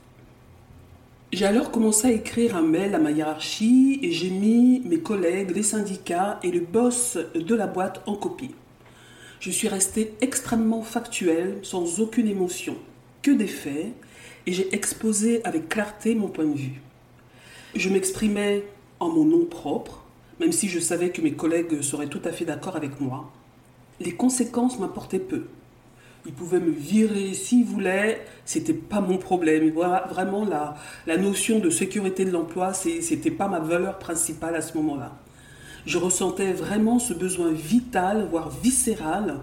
J'ai 1.32 1.46
alors 1.46 1.72
commencé 1.72 2.08
à 2.08 2.12
écrire 2.12 2.58
un 2.58 2.62
mail 2.62 2.94
à 2.94 3.00
ma 3.00 3.12
hiérarchie 3.12 4.00
et 4.04 4.12
j'ai 4.12 4.32
mis 4.32 4.82
mes 4.82 5.00
collègues, 5.00 5.52
les 5.56 5.64
syndicats 5.64 6.40
et 6.44 6.52
le 6.52 6.60
boss 6.60 7.18
de 7.34 7.56
la 7.56 7.68
boîte 7.68 8.02
en 8.06 8.16
copie 8.16 8.52
je 9.42 9.50
suis 9.50 9.68
restée 9.68 10.14
extrêmement 10.22 10.84
factuelle, 10.84 11.58
sans 11.64 12.00
aucune 12.00 12.28
émotion, 12.28 12.78
que 13.24 13.32
des 13.32 13.48
faits, 13.48 13.88
et 14.46 14.54
j'ai 14.54 14.74
exposé 14.74 15.44
avec 15.44 15.68
clarté 15.68 16.14
mon 16.14 16.28
point 16.28 16.46
de 16.46 16.56
vue. 16.56 16.82
Je 17.76 17.90
m'exprimais 17.90 18.64
en 19.00 19.10
mon 19.10 19.26
nom 19.26 19.46
propre, 19.46 20.06
même 20.42 20.52
si 20.52 20.68
je 20.68 20.80
savais 20.80 21.12
que 21.12 21.22
mes 21.22 21.34
collègues 21.34 21.82
seraient 21.82 22.08
tout 22.08 22.22
à 22.26 22.32
fait 22.32 22.46
d'accord 22.46 22.76
avec 22.76 23.00
moi. 23.00 23.32
Les 24.02 24.14
conséquences 24.14 24.80
m'importaient 24.80 25.20
peu. 25.20 25.46
Ils 26.26 26.34
pouvaient 26.34 26.60
me 26.60 26.72
virer 26.72 27.34
s'ils 27.34 27.64
voulaient, 27.64 28.26
c'était 28.44 28.74
pas 28.74 29.00
mon 29.00 29.18
problème. 29.18 29.72
vraiment, 29.72 30.46
la, 30.46 31.18
notion 31.18 31.60
de 31.60 31.70
sécurité 31.70 32.26
de 32.26 32.32
l'emploi, 32.32 32.74
c'était 32.74 33.32
pas 33.32 33.48
ma 33.48 33.60
valeur 33.60 34.00
principale 34.00 34.56
à 34.56 34.62
ce 34.62 34.76
moment-là 34.78 35.18
je 35.86 35.98
ressentais 35.98 36.54
vraiment 36.54 37.00
ce 37.00 37.14
besoin 37.14 37.52
vital, 37.52 38.28
voire 38.30 38.50
viscéral, 38.50 39.40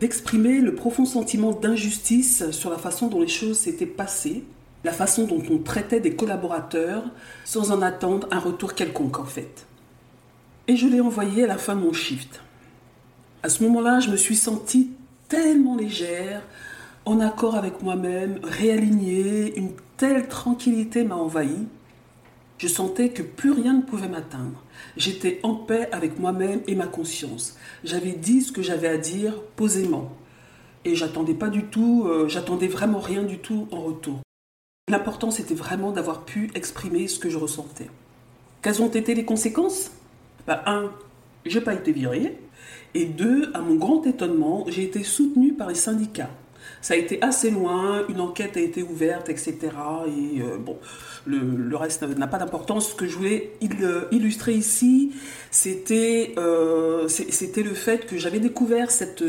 d'exprimer 0.00 0.60
le 0.60 0.74
profond 0.74 1.04
sentiment 1.04 1.52
d'injustice 1.52 2.50
sur 2.50 2.70
la 2.70 2.78
façon 2.78 3.08
dont 3.08 3.20
les 3.20 3.28
choses 3.28 3.58
s'étaient 3.58 3.86
passées, 3.86 4.44
la 4.84 4.92
façon 4.92 5.24
dont 5.24 5.42
on 5.50 5.58
traitait 5.58 6.00
des 6.00 6.16
collaborateurs 6.16 7.04
sans 7.44 7.70
en 7.70 7.82
attendre 7.82 8.26
un 8.30 8.38
retour 8.38 8.74
quelconque 8.74 9.18
en 9.18 9.24
fait. 9.24 9.66
Et 10.68 10.76
je 10.76 10.86
l'ai 10.86 11.00
envoyé 11.00 11.44
à 11.44 11.46
la 11.46 11.58
fin 11.58 11.74
de 11.74 11.80
mon 11.80 11.92
shift. 11.92 12.40
À 13.42 13.48
ce 13.48 13.62
moment-là, 13.64 14.00
je 14.00 14.10
me 14.10 14.16
suis 14.16 14.36
sentie 14.36 14.90
tellement 15.28 15.76
légère, 15.76 16.42
en 17.04 17.20
accord 17.20 17.56
avec 17.56 17.82
moi-même, 17.82 18.38
réalignée, 18.42 19.56
une 19.56 19.72
telle 19.96 20.28
tranquillité 20.28 21.02
m'a 21.04 21.16
envahie 21.16 21.66
je 22.62 22.68
sentais 22.68 23.08
que 23.08 23.24
plus 23.24 23.50
rien 23.50 23.72
ne 23.72 23.82
pouvait 23.82 24.06
m'atteindre. 24.06 24.62
J'étais 24.96 25.40
en 25.42 25.56
paix 25.56 25.88
avec 25.90 26.20
moi-même 26.20 26.60
et 26.68 26.76
ma 26.76 26.86
conscience. 26.86 27.56
J'avais 27.82 28.12
dit 28.12 28.40
ce 28.40 28.52
que 28.52 28.62
j'avais 28.62 28.86
à 28.86 28.98
dire 28.98 29.34
posément. 29.56 30.12
Et 30.84 30.94
j'attendais 30.94 31.34
pas 31.34 31.48
du 31.48 31.64
tout, 31.64 32.04
euh, 32.06 32.28
j'attendais 32.28 32.68
vraiment 32.68 33.00
rien 33.00 33.24
du 33.24 33.38
tout 33.38 33.66
en 33.72 33.80
retour. 33.80 34.20
L'important 34.88 35.32
c'était 35.32 35.56
vraiment 35.56 35.90
d'avoir 35.90 36.24
pu 36.24 36.52
exprimer 36.54 37.08
ce 37.08 37.18
que 37.18 37.30
je 37.30 37.36
ressentais. 37.36 37.90
Quelles 38.62 38.80
ont 38.80 38.90
été 38.90 39.16
les 39.16 39.24
conséquences? 39.24 39.90
Bah, 40.46 40.62
Un, 40.66 40.90
j'ai 41.44 41.60
pas 41.60 41.74
été 41.74 41.92
viré. 41.92 42.38
Et 42.94 43.06
deux, 43.06 43.50
à 43.54 43.60
mon 43.60 43.76
grand 43.76 44.06
étonnement, 44.06 44.64
j'ai 44.68 44.84
été 44.84 45.02
soutenu 45.02 45.54
par 45.54 45.68
les 45.68 45.74
syndicats. 45.74 46.30
Ça 46.80 46.94
a 46.94 46.96
été 46.96 47.22
assez 47.22 47.50
loin, 47.50 48.04
une 48.08 48.20
enquête 48.20 48.56
a 48.56 48.60
été 48.60 48.82
ouverte, 48.82 49.28
etc. 49.28 49.56
Et 50.08 50.42
euh, 50.42 50.58
bon, 50.58 50.78
le, 51.26 51.76
reste 51.76 52.02
n'a 52.02 52.26
pas 52.26 52.38
d'importance. 52.38 52.90
Ce 52.90 52.94
que 52.94 53.06
je 53.06 53.16
voulais 53.16 53.52
euh, 53.80 54.06
illustrer 54.10 54.54
ici, 54.54 55.12
c'était 55.50 56.34
euh, 56.38 57.06
c'était 57.08 57.62
le 57.62 57.74
fait 57.74 58.06
que 58.06 58.18
j'avais 58.18 58.40
découvert 58.40 58.90
cette, 58.90 59.22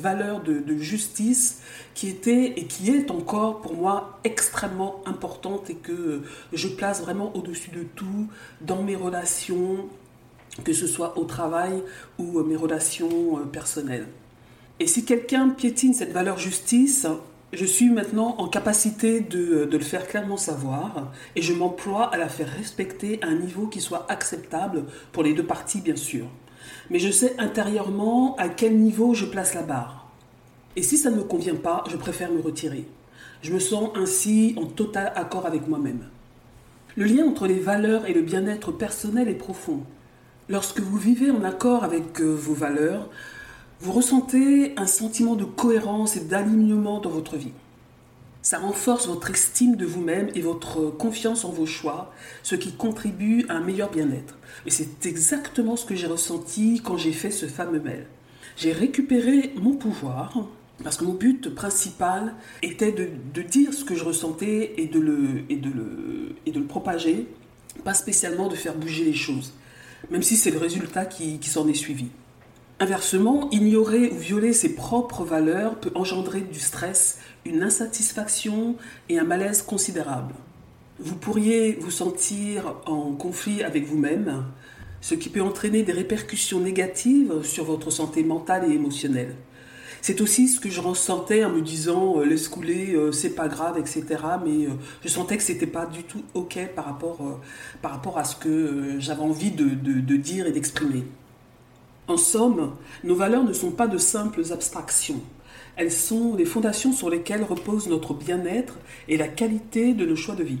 valeur 0.00 0.42
de, 0.42 0.62
justice 0.76 1.60
qui 1.94 2.08
était 2.08 2.52
et 2.56 2.66
qui 2.66 2.90
est 2.90 3.10
encore 3.10 3.60
pour 3.62 3.74
moi 3.74 4.20
extrêmement 4.24 5.02
importante 5.06 5.70
et 5.70 5.74
que 5.74 6.22
je 6.52 6.68
place 6.68 7.02
vraiment 7.02 7.34
au-dessus 7.34 7.70
de 7.70 7.82
tout 7.82 8.28
dans 8.60 8.82
mes 8.82 8.96
relations, 8.96 9.88
que 10.64 10.72
ce 10.72 10.86
soit 10.86 11.18
au 11.18 11.24
travail 11.24 11.82
ou 12.18 12.40
mes 12.42 12.56
relations 12.56 13.36
personnelles. 13.52 14.06
Et 14.80 14.86
si 14.86 15.04
quelqu'un 15.04 15.48
piétine 15.50 15.94
cette 15.94 16.12
valeur 16.12 16.38
justice, 16.38 17.06
je 17.52 17.64
suis 17.64 17.88
maintenant 17.88 18.36
en 18.38 18.46
capacité 18.46 19.20
de, 19.20 19.68
le 19.70 19.78
faire 19.78 20.06
clairement 20.06 20.36
savoir 20.36 21.12
et 21.34 21.42
je 21.42 21.54
m'emploie 21.54 22.04
à 22.04 22.18
la 22.18 22.28
faire 22.28 22.48
respecter 22.48 23.18
à 23.22 23.28
un 23.28 23.36
niveau 23.36 23.66
qui 23.66 23.80
soit 23.80 24.06
acceptable 24.10 24.84
pour 25.12 25.22
les 25.22 25.32
deux 25.32 25.46
parties, 25.46 25.80
bien 25.80 25.96
sûr. 25.96 26.26
Mais 26.90 26.98
je 26.98 27.10
sais 27.10 27.34
intérieurement 27.38 28.36
à 28.36 28.48
quel 28.48 28.78
niveau 28.78 29.14
je 29.14 29.24
place 29.24 29.54
la 29.54 29.62
barre. 29.62 30.10
Et 30.76 30.82
si 30.82 30.98
ça 30.98 31.10
ne 31.10 31.16
me 31.16 31.24
convient 31.24 31.56
pas, 31.56 31.84
je 31.90 31.96
préfère 31.96 32.30
me 32.30 32.40
retirer. 32.40 32.86
Je 33.42 33.52
me 33.52 33.58
sens 33.58 33.90
ainsi 33.96 34.54
en 34.58 34.66
total 34.66 35.12
accord 35.16 35.46
avec 35.46 35.66
moi-même. 35.66 36.04
Le 36.96 37.04
lien 37.04 37.26
entre 37.26 37.46
les 37.46 37.58
valeurs 37.58 38.06
et 38.06 38.12
le 38.12 38.22
bien-être 38.22 38.72
personnel 38.72 39.28
est 39.28 39.34
profond. 39.34 39.80
Lorsque 40.50 40.80
vous 40.80 40.96
vivez 40.96 41.30
en 41.30 41.44
accord 41.44 41.84
avec 41.84 42.22
euh, 42.22 42.34
vos 42.34 42.54
valeurs, 42.54 43.10
vous 43.80 43.92
ressentez 43.92 44.72
un 44.78 44.86
sentiment 44.86 45.36
de 45.36 45.44
cohérence 45.44 46.16
et 46.16 46.20
d'alignement 46.20 47.00
dans 47.00 47.10
votre 47.10 47.36
vie. 47.36 47.52
Ça 48.40 48.58
renforce 48.58 49.08
votre 49.08 49.30
estime 49.30 49.76
de 49.76 49.84
vous-même 49.84 50.30
et 50.34 50.40
votre 50.40 50.86
confiance 50.86 51.44
en 51.44 51.50
vos 51.50 51.66
choix, 51.66 52.14
ce 52.42 52.54
qui 52.54 52.72
contribue 52.72 53.44
à 53.50 53.56
un 53.56 53.60
meilleur 53.60 53.90
bien-être. 53.90 54.38
Et 54.64 54.70
c'est 54.70 55.04
exactement 55.04 55.76
ce 55.76 55.84
que 55.84 55.94
j'ai 55.94 56.06
ressenti 56.06 56.80
quand 56.82 56.96
j'ai 56.96 57.12
fait 57.12 57.30
ce 57.30 57.44
fameux 57.44 57.80
mail. 57.80 58.06
J'ai 58.56 58.72
récupéré 58.72 59.52
mon 59.56 59.74
pouvoir, 59.74 60.48
parce 60.82 60.96
que 60.96 61.04
mon 61.04 61.12
but 61.12 61.54
principal 61.54 62.34
était 62.62 62.92
de, 62.92 63.42
dire 63.42 63.74
ce 63.74 63.84
que 63.84 63.94
je 63.94 64.04
ressentais 64.04 64.72
et 64.78 64.86
de, 64.86 64.98
le, 64.98 65.44
et, 65.50 65.60
et 66.46 66.52
de 66.52 66.58
le 66.58 66.66
propager, 66.66 67.26
pas 67.84 67.94
spécialement 67.94 68.48
de 68.48 68.56
faire 68.56 68.74
bouger 68.74 69.04
les 69.04 69.14
choses, 69.14 69.52
même 70.10 70.22
si 70.22 70.36
c'est 70.36 70.50
le 70.50 70.58
résultat 70.58 71.06
qui, 71.06 71.38
qui 71.38 71.48
s'en 71.48 71.68
est 71.68 71.74
suivi. 71.74 72.06
Inversement, 72.80 73.50
ignorer 73.50 74.10
ou 74.10 74.16
violer 74.16 74.52
ses 74.52 74.74
propres 74.74 75.24
valeurs 75.24 75.74
peut 75.76 75.90
engendrer 75.96 76.42
du 76.42 76.60
stress, 76.60 77.18
une 77.44 77.62
insatisfaction 77.62 78.76
et 79.08 79.18
un 79.18 79.24
malaise 79.24 79.62
considérable. 79.62 80.34
Vous 81.00 81.16
pourriez 81.16 81.72
vous 81.80 81.90
sentir 81.90 82.76
en 82.86 83.12
conflit 83.12 83.64
avec 83.64 83.84
vous-même, 83.84 84.44
ce 85.00 85.14
qui 85.14 85.28
peut 85.28 85.42
entraîner 85.42 85.82
des 85.82 85.92
répercussions 85.92 86.60
négatives 86.60 87.42
sur 87.42 87.64
votre 87.64 87.90
santé 87.90 88.22
mentale 88.22 88.70
et 88.70 88.74
émotionnelle. 88.74 89.34
C'est 90.00 90.20
aussi 90.20 90.48
ce 90.48 90.60
que 90.60 90.70
je 90.70 90.80
ressentais 90.80 91.44
en 91.44 91.50
me 91.50 91.60
disant 91.60 92.20
euh, 92.20 92.24
laisse 92.24 92.48
couler, 92.48 92.94
euh, 92.94 93.12
c'est 93.12 93.34
pas 93.34 93.48
grave, 93.48 93.78
etc. 93.78 94.04
Mais 94.44 94.66
euh, 94.66 94.70
je 95.02 95.08
sentais 95.08 95.36
que 95.36 95.42
c'était 95.42 95.66
pas 95.66 95.86
du 95.86 96.04
tout 96.04 96.22
ok 96.34 96.58
par 96.74 96.84
rapport, 96.84 97.40
par 97.82 97.92
rapport 97.92 98.18
à 98.18 98.24
ce 98.24 98.36
que 98.36 98.96
j'avais 98.98 99.22
envie 99.22 99.50
de 99.50 100.16
dire 100.16 100.46
et 100.46 100.52
d'exprimer. 100.52 101.04
En 102.06 102.16
somme, 102.16 102.74
nos 103.04 103.14
valeurs 103.14 103.44
ne 103.44 103.52
sont 103.52 103.70
pas 103.70 103.86
de 103.86 103.98
simples 103.98 104.42
abstractions. 104.52 105.20
Elles 105.76 105.92
sont 105.92 106.34
les 106.34 106.46
fondations 106.46 106.92
sur 106.92 107.10
lesquelles 107.10 107.44
repose 107.44 107.86
notre 107.88 108.14
bien-être 108.14 108.78
et 109.08 109.16
la 109.16 109.28
qualité 109.28 109.92
de 109.92 110.06
nos 110.06 110.16
choix 110.16 110.34
de 110.34 110.42
vie. 110.42 110.58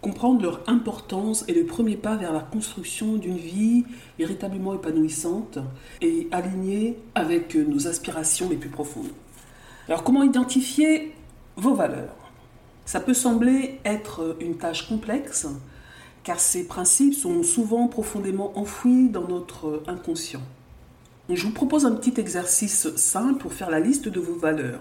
Comprendre 0.00 0.42
leur 0.42 0.62
importance 0.68 1.44
est 1.48 1.54
le 1.54 1.66
premier 1.66 1.96
pas 1.96 2.16
vers 2.16 2.32
la 2.32 2.40
construction 2.40 3.16
d'une 3.16 3.38
vie 3.38 3.84
véritablement 4.18 4.74
épanouissante 4.74 5.58
et 6.00 6.28
alignée 6.30 6.98
avec 7.14 7.54
nos 7.54 7.88
aspirations 7.88 8.48
les 8.48 8.56
plus 8.56 8.68
profondes. 8.68 9.10
Alors 9.88 10.04
comment 10.04 10.22
identifier 10.22 11.12
vos 11.56 11.74
valeurs? 11.74 12.14
Ça 12.84 13.00
peut 13.00 13.14
sembler 13.14 13.80
être 13.84 14.36
une 14.40 14.56
tâche 14.56 14.88
complexe, 14.88 15.48
car 16.22 16.38
ces 16.38 16.66
principes 16.66 17.14
sont 17.14 17.42
souvent 17.42 17.88
profondément 17.88 18.56
enfouis 18.56 19.08
dans 19.08 19.26
notre 19.26 19.82
inconscient. 19.88 20.42
Je 21.28 21.44
vous 21.44 21.52
propose 21.52 21.84
un 21.84 21.92
petit 21.92 22.20
exercice 22.20 22.94
simple 22.94 23.40
pour 23.40 23.52
faire 23.52 23.70
la 23.70 23.80
liste 23.80 24.08
de 24.08 24.20
vos 24.20 24.34
valeurs. 24.34 24.80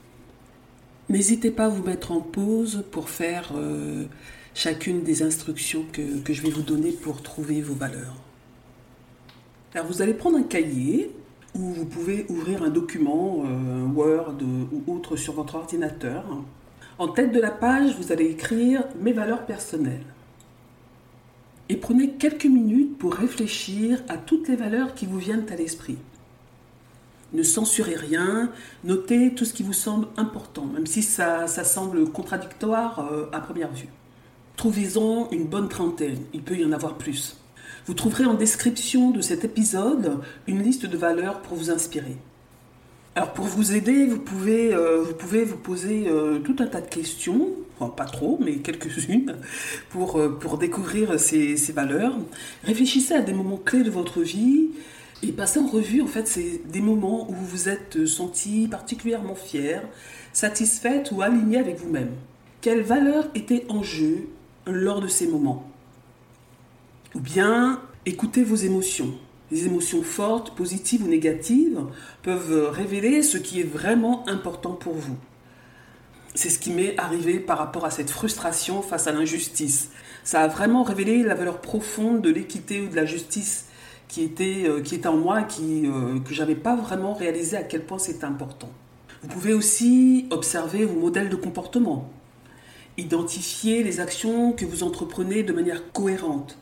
N'hésitez 1.10 1.50
pas 1.50 1.66
à 1.66 1.70
vous 1.70 1.84
mettre 1.84 2.12
en 2.12 2.22
pause 2.22 2.84
pour 2.92 3.10
faire 3.10 3.54
euh, 3.56 4.06
chacune 4.56 5.04
des 5.04 5.22
instructions 5.22 5.86
que, 5.92 6.20
que 6.20 6.34
je 6.34 6.42
vais 6.42 6.50
vous 6.50 6.64
donner 6.64 6.92
pour 6.92 7.22
trouver 7.22 7.62
vos 7.62 7.76
valeurs. 7.76 8.16
Alors 9.76 9.88
vous 9.88 10.02
allez 10.02 10.14
prendre 10.14 10.38
un 10.38 10.44
cahier 10.44 11.12
ou 11.54 11.60
vous 11.60 11.86
pouvez 11.86 12.26
ouvrir 12.30 12.64
un 12.64 12.70
document 12.70 13.44
euh, 13.46 13.86
Word 13.86 14.38
ou 14.42 14.92
autre 14.92 15.18
sur 15.18 15.34
votre 15.34 15.56
ordinateur. 15.56 16.24
En 16.98 17.10
tête 17.10 17.34
de 17.34 17.40
la 17.40 17.52
page, 17.52 17.96
vous 17.98 18.14
allez 18.14 18.26
écrire 18.26 18.86
mes 19.00 19.12
valeurs 19.12 19.46
personnelles. 19.46 20.06
Et 21.68 21.76
prenez 21.76 22.12
quelques 22.12 22.46
minutes 22.46 22.98
pour 22.98 23.14
réfléchir 23.14 24.02
à 24.08 24.18
toutes 24.18 24.48
les 24.48 24.56
valeurs 24.56 24.94
qui 24.94 25.06
vous 25.06 25.18
viennent 25.18 25.46
à 25.52 25.56
l'esprit. 25.56 25.98
Ne 27.34 27.44
censurez 27.44 27.96
rien, 27.96 28.52
notez 28.86 29.34
tout 29.34 29.44
ce 29.44 29.54
qui 29.54 29.64
vous 29.64 29.74
semble 29.74 30.08
important, 30.16 30.66
même 30.66 30.86
si 30.86 31.04
ça, 31.04 31.48
semble 31.48 32.10
contradictoire 32.12 33.12
euh, 33.12 33.26
à 33.34 33.42
première 33.42 33.74
vue. 33.74 33.90
Trouvez-en 34.58 35.30
une 35.32 35.46
bonne 35.46 35.70
trentaine, 35.70 36.20
il 36.34 36.42
peut 36.42 36.58
y 36.58 36.66
en 36.66 36.72
avoir 36.72 36.98
plus. 36.98 37.38
Vous 37.88 37.94
trouverez 37.94 38.26
en 38.26 38.34
description 38.34 39.12
de 39.12 39.22
cet 39.22 39.44
épisode 39.44 40.20
une 40.48 40.64
liste 40.64 40.86
de 40.86 40.98
valeurs 40.98 41.42
pour 41.42 41.58
vous 41.58 41.70
inspirer. 41.70 42.18
Alors 43.18 43.32
pour 43.32 43.46
vous 43.46 43.76
aider, 43.76 44.08
vous 44.08 44.20
pouvez, 44.20 44.74
euh, 44.74 45.02
vous, 45.02 45.14
pouvez 45.14 45.46
vous 45.46 45.56
poser 45.56 46.06
euh, 46.08 46.40
tout 46.40 46.56
un 46.60 46.68
tas 46.68 46.82
de 46.82 46.88
questions, 46.90 47.52
pas 47.96 48.06
trop, 48.06 48.40
mais 48.44 48.58
quelques-unes, 48.58 49.38
pour, 49.90 50.20
euh, 50.20 50.30
pour 50.30 50.58
découvrir 50.58 51.20
ces, 51.20 51.56
ces, 51.56 51.72
valeurs. 51.72 52.18
Réfléchissez 52.64 53.14
à 53.14 53.22
des 53.22 53.32
moments 53.32 53.58
clés 53.58 53.84
de 53.84 53.90
votre 53.90 54.22
vie 54.22 54.70
et 55.24 55.32
passez 55.32 55.60
en 55.60 55.68
revue 55.68 56.02
en 56.02 56.08
fait 56.08 56.28
c'est 56.28 56.62
des 56.70 56.82
moments 56.82 57.30
où 57.30 57.34
vous 57.34 57.46
vous 57.46 57.70
êtes 57.70 58.06
senti 58.06 58.68
particulièrement 58.68 59.36
fier, 59.36 59.82
satisfaite 60.34 61.12
ou 61.14 61.22
aligné 61.22 61.58
avec 61.58 61.80
vous-même. 61.80 62.12
Quelles 62.60 62.82
valeurs 62.82 63.30
étaient 63.34 63.66
en 63.70 63.82
jeu 63.82 64.28
lors 64.66 65.02
de 65.02 65.08
ces 65.08 65.28
moments 65.28 65.72
ou 67.16 67.20
bien 67.20 67.82
écoutez 68.06 68.44
vos 68.44 68.56
émotions. 68.56 69.14
Les 69.52 69.66
émotions 69.66 70.04
fortes, 70.04 70.56
positives 70.56 71.04
ou 71.04 71.08
négatives, 71.08 71.80
peuvent 72.24 72.70
révéler 72.72 73.24
ce 73.24 73.38
qui 73.38 73.62
est 73.62 73.64
vraiment 73.64 74.28
important 74.28 74.74
pour 74.74 74.94
vous. 74.94 75.16
C'est 76.34 76.50
ce 76.50 76.60
qui 76.60 76.72
m'est 76.72 76.98
arrivé 77.00 77.40
par 77.40 77.58
rapport 77.58 77.86
à 77.86 77.92
cette 77.92 78.10
frustration 78.10 78.82
face 78.82 79.08
à 79.08 79.14
l'injustice. 79.14 79.92
Ça 80.26 80.42
a 80.42 80.48
vraiment 80.48 80.84
révélé 80.84 81.24
la 81.24 81.36
valeur 81.36 81.62
profonde 81.62 82.22
de 82.22 82.30
l'équité 82.30 82.82
ou 82.82 82.90
de 82.90 82.96
la 82.96 83.06
justice 83.06 83.68
qui 84.10 84.24
était, 84.24 84.64
euh, 84.68 84.82
qui 84.82 84.96
était 84.96 85.08
en 85.08 85.18
moi 85.18 85.44
qui, 85.44 85.88
euh, 85.88 86.20
que 86.20 86.34
je 86.34 86.42
n'avais 86.42 86.56
pas 86.56 86.76
vraiment 86.76 87.14
réalisé 87.14 87.56
à 87.56 87.64
quel 87.64 87.86
point 87.86 88.00
c'était 88.00 88.26
important. 88.26 88.70
Vous 89.22 89.30
pouvez 89.30 89.54
aussi 89.54 90.28
observer 90.32 90.86
vos 90.86 91.00
modèles 91.00 91.30
de 91.30 91.36
comportement. 91.36 92.12
Identifier 92.98 93.84
les 93.84 94.00
actions 94.00 94.54
que 94.54 94.66
vous 94.66 94.84
entreprenez 94.84 95.44
de 95.44 95.54
manière 95.54 95.92
cohérente 95.92 96.58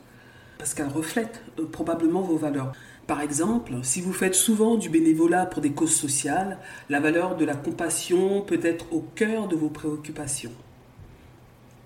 parce 0.58 0.74
qu'elle 0.74 0.88
reflète 0.88 1.42
euh, 1.58 1.66
probablement 1.66 2.22
vos 2.22 2.36
valeurs. 2.36 2.72
Par 3.06 3.20
exemple, 3.20 3.74
si 3.82 4.00
vous 4.00 4.14
faites 4.14 4.34
souvent 4.34 4.76
du 4.76 4.88
bénévolat 4.88 5.44
pour 5.44 5.60
des 5.60 5.72
causes 5.72 5.94
sociales, 5.94 6.58
la 6.88 7.00
valeur 7.00 7.36
de 7.36 7.44
la 7.44 7.54
compassion 7.54 8.40
peut 8.40 8.60
être 8.62 8.86
au 8.92 9.04
cœur 9.14 9.46
de 9.46 9.56
vos 9.56 9.68
préoccupations. 9.68 10.52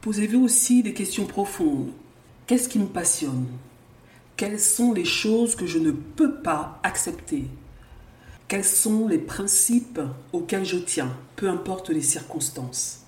Posez-vous 0.00 0.44
aussi 0.44 0.84
des 0.84 0.94
questions 0.94 1.26
profondes. 1.26 1.90
Qu'est-ce 2.46 2.68
qui 2.68 2.78
me 2.78 2.86
passionne? 2.86 3.46
Quelles 4.36 4.60
sont 4.60 4.92
les 4.92 5.04
choses 5.04 5.56
que 5.56 5.66
je 5.66 5.78
ne 5.78 5.90
peux 5.90 6.40
pas 6.40 6.78
accepter? 6.84 7.46
Quels 8.46 8.64
sont 8.64 9.08
les 9.08 9.18
principes 9.18 10.00
auxquels 10.32 10.64
je 10.64 10.76
tiens, 10.76 11.16
peu 11.34 11.48
importe 11.48 11.90
les 11.90 12.00
circonstances? 12.00 13.07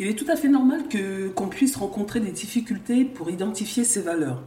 Il 0.00 0.08
est 0.08 0.14
tout 0.14 0.26
à 0.28 0.36
fait 0.36 0.48
normal 0.48 0.88
que, 0.88 1.28
qu'on 1.28 1.48
puisse 1.48 1.76
rencontrer 1.76 2.20
des 2.20 2.30
difficultés 2.30 3.04
pour 3.04 3.30
identifier 3.30 3.84
ses 3.84 4.00
valeurs. 4.00 4.42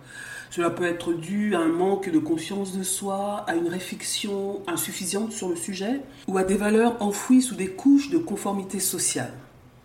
Cela 0.50 0.72
peut 0.72 0.84
être 0.84 1.14
dû 1.14 1.54
à 1.54 1.60
un 1.60 1.68
manque 1.68 2.10
de 2.10 2.18
conscience 2.18 2.76
de 2.76 2.82
soi, 2.82 3.46
à 3.48 3.56
une 3.56 3.68
réflexion 3.68 4.64
insuffisante 4.66 5.32
sur 5.32 5.50
le 5.50 5.56
sujet, 5.56 6.02
ou 6.28 6.40
à 6.40 6.44
des 6.44 6.58
valeurs 6.58 7.00
enfouies 7.04 7.44
sous 7.44 7.54
des 7.54 7.70
couches 7.70 8.10
de 8.10 8.18
conformité 8.18 8.80
sociale. 8.80 9.34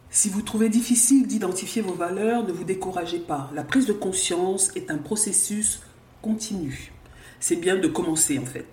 Si 0.09 0.31
vous 0.31 0.41
trouvez 0.41 0.71
difficile 0.71 1.27
d'identifier 1.27 1.83
vos 1.83 1.93
valeurs, 1.93 2.47
ne 2.47 2.53
vous 2.53 2.65
découragez 2.65 3.19
pas. 3.19 3.51
La 3.55 3.63
prise 3.63 3.85
de 3.85 3.93
conscience 3.93 4.71
est 4.75 4.91
un 4.91 4.97
processus 4.97 5.83
continu. 6.23 6.93
C'est 7.41 7.57
bien 7.57 7.77
de 7.77 7.89
commencer 7.89 8.39
en 8.39 8.47
fait. 8.47 8.67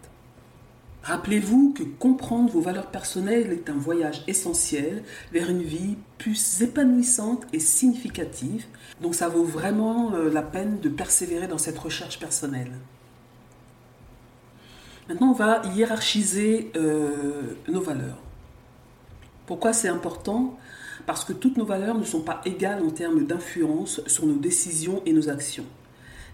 Rappelez-vous 1.05 1.71
que 1.77 1.83
comprendre 1.83 2.51
vos 2.51 2.61
valeurs 2.61 2.87
personnelles 2.87 3.53
est 3.53 3.69
un 3.69 3.77
voyage 3.77 4.23
essentiel 4.25 5.03
vers 5.31 5.51
une 5.51 5.61
vie 5.61 5.97
plus 6.17 6.63
épanouissante 6.63 7.45
et 7.53 7.59
significative. 7.59 8.65
Donc 9.01 9.13
ça 9.13 9.27
vaut 9.27 9.43
vraiment 9.43 10.15
euh, 10.15 10.31
la 10.31 10.41
peine 10.41 10.79
de 10.79 10.89
persévérer 10.89 11.45
dans 11.45 11.59
cette 11.59 11.77
recherche 11.77 12.17
personnelle. 12.17 12.71
Maintenant, 15.07 15.29
on 15.29 15.33
va 15.33 15.61
hiérarchiser 15.75 16.71
euh, 16.75 17.55
nos 17.67 17.81
valeurs. 17.81 18.17
Pourquoi 19.45 19.73
c'est 19.73 19.89
important? 19.89 20.57
Parce 21.05 21.23
que 21.23 21.33
toutes 21.33 21.57
nos 21.57 21.65
valeurs 21.65 21.99
ne 21.99 22.03
sont 22.03 22.21
pas 22.21 22.41
égales 22.45 22.81
en 22.81 22.89
termes 22.89 23.27
d'influence 23.27 24.01
sur 24.07 24.25
nos 24.25 24.37
décisions 24.37 25.03
et 25.05 25.13
nos 25.13 25.29
actions. 25.29 25.65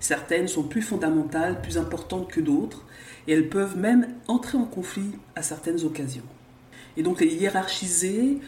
Certaines 0.01 0.47
sont 0.47 0.63
plus 0.63 0.81
fondamentales, 0.81 1.61
plus 1.61 1.77
importantes 1.77 2.27
que 2.27 2.41
d'autres, 2.41 2.83
et 3.27 3.33
elles 3.33 3.49
peuvent 3.49 3.77
même 3.77 4.07
entrer 4.27 4.57
en 4.57 4.65
conflit 4.65 5.11
à 5.35 5.43
certaines 5.43 5.85
occasions. 5.85 6.25
Et 6.97 7.03
donc 7.03 7.21
les 7.21 7.27
hiérarchiser 7.27 8.39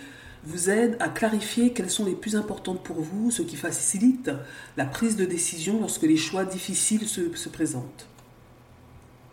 vous 0.45 0.71
aide 0.71 0.97
à 0.99 1.07
clarifier 1.07 1.71
quelles 1.71 1.91
sont 1.91 2.05
les 2.05 2.15
plus 2.15 2.35
importantes 2.35 2.83
pour 2.83 2.99
vous, 2.99 3.29
ce 3.29 3.43
qui 3.43 3.55
facilite 3.55 4.31
la 4.77 4.85
prise 4.85 5.15
de 5.15 5.25
décision 5.25 5.79
lorsque 5.79 6.01
les 6.01 6.17
choix 6.17 6.43
difficiles 6.43 7.07
se, 7.07 7.33
se 7.35 7.49
présentent. 7.49 8.07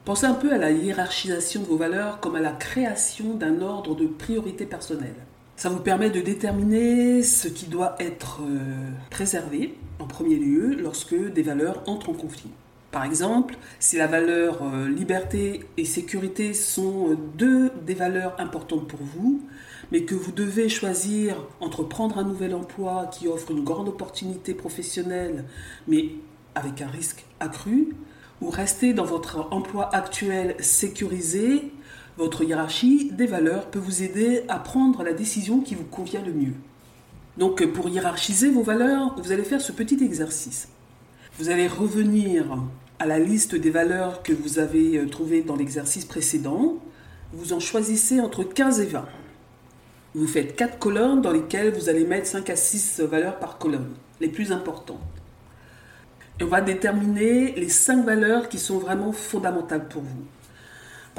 Pensez 0.04 0.26
un 0.26 0.35
peu 0.35 0.52
à 0.52 0.59
la 0.59 0.70
hiérarchisation 0.70 1.62
de 1.62 1.66
vos 1.66 1.78
valeurs 1.78 2.20
comme 2.20 2.37
à 2.37 2.40
la 2.40 2.52
création 2.52 3.35
d'un 3.35 3.62
ordre 3.62 3.94
de 3.94 4.06
priorité 4.06 4.66
personnelle. 4.66 5.16
Ça 5.56 5.70
vous 5.70 5.80
permet 5.80 6.11
de 6.11 6.20
déterminer 6.20 7.22
ce 7.22 7.48
qui 7.48 7.66
doit 7.66 7.96
être 7.98 8.40
euh, 8.42 8.90
préservé 9.11 9.74
en 10.00 10.06
premier 10.06 10.36
lieu 10.36 10.74
lorsque 10.74 11.14
des 11.14 11.42
valeurs 11.42 11.82
entrent 11.86 12.10
en 12.10 12.14
conflit. 12.14 12.50
Par 12.90 13.04
exemple, 13.04 13.56
si 13.78 13.96
la 13.96 14.08
valeur 14.08 14.62
euh, 14.62 14.88
liberté 14.88 15.64
et 15.76 15.84
sécurité 15.84 16.54
sont 16.54 17.10
euh, 17.10 17.16
deux 17.36 17.70
des 17.86 17.94
valeurs 17.94 18.34
importantes 18.40 18.88
pour 18.88 19.00
vous, 19.00 19.40
mais 19.92 20.02
que 20.02 20.16
vous 20.16 20.32
devez 20.32 20.68
choisir 20.68 21.36
entre 21.60 21.84
prendre 21.84 22.18
un 22.18 22.24
nouvel 22.24 22.54
emploi 22.54 23.08
qui 23.12 23.28
offre 23.28 23.52
une 23.52 23.62
grande 23.62 23.88
opportunité 23.88 24.54
professionnelle, 24.54 25.44
mais 25.86 26.10
avec 26.56 26.82
un 26.82 26.88
risque 26.88 27.24
accru, 27.38 27.90
ou 28.40 28.50
rester 28.50 28.92
dans 28.92 29.04
votre 29.04 29.46
emploi 29.52 29.94
actuel 29.94 30.56
sécurisé 30.58 31.70
votre 32.16 32.44
hiérarchie 32.44 33.10
des 33.12 33.26
valeurs 33.26 33.70
peut 33.70 33.78
vous 33.78 34.02
aider 34.02 34.42
à 34.48 34.58
prendre 34.58 35.02
la 35.02 35.12
décision 35.14 35.60
qui 35.60 35.74
vous 35.74 35.84
convient 35.84 36.22
le 36.22 36.32
mieux. 36.34 36.54
Donc 37.40 37.64
pour 37.72 37.88
hiérarchiser 37.88 38.50
vos 38.50 38.62
valeurs, 38.62 39.14
vous 39.16 39.33
allez 39.33 39.44
faire 39.44 39.62
ce 39.62 39.72
petit 39.72 40.05
exercice. 40.05 40.68
Vous 41.38 41.48
allez 41.48 41.68
revenir 41.68 42.44
à 42.98 43.07
la 43.07 43.18
liste 43.18 43.55
des 43.55 43.70
valeurs 43.70 44.22
que 44.22 44.35
vous 44.35 44.59
avez 44.59 44.98
euh, 44.98 45.09
trouvées 45.09 45.40
dans 45.40 45.57
l'exercice 45.57 46.05
précédent. 46.05 46.76
Vous 47.33 47.55
en 47.55 47.59
choisissez 47.59 48.20
entre 48.20 48.44
15 48.44 48.81
et 48.81 48.87
20. 48.87 49.09
Vous 50.14 50.26
faites 50.26 50.55
4 50.55 50.79
colonnes 50.79 51.22
dans 51.22 51.33
lesquelles 51.33 51.72
vous 51.72 51.88
allez 51.88 52.05
mettre 52.05 52.26
5 52.26 52.50
à 52.50 52.57
6 52.57 53.00
valeurs 53.00 53.38
par 53.38 53.57
colonne, 53.57 53.94
les 54.20 54.29
plus 54.29 54.53
importantes. 54.53 55.00
Et 56.40 56.44
on 56.44 56.48
va 56.48 56.61
déterminer 56.61 57.53
les 57.53 57.70
5 57.70 58.05
valeurs 58.05 58.50
qui 58.50 58.59
sont 58.59 58.76
vraiment 58.76 59.12
fondamentales 59.12 59.88
pour 59.88 60.03
vous. 60.03 60.24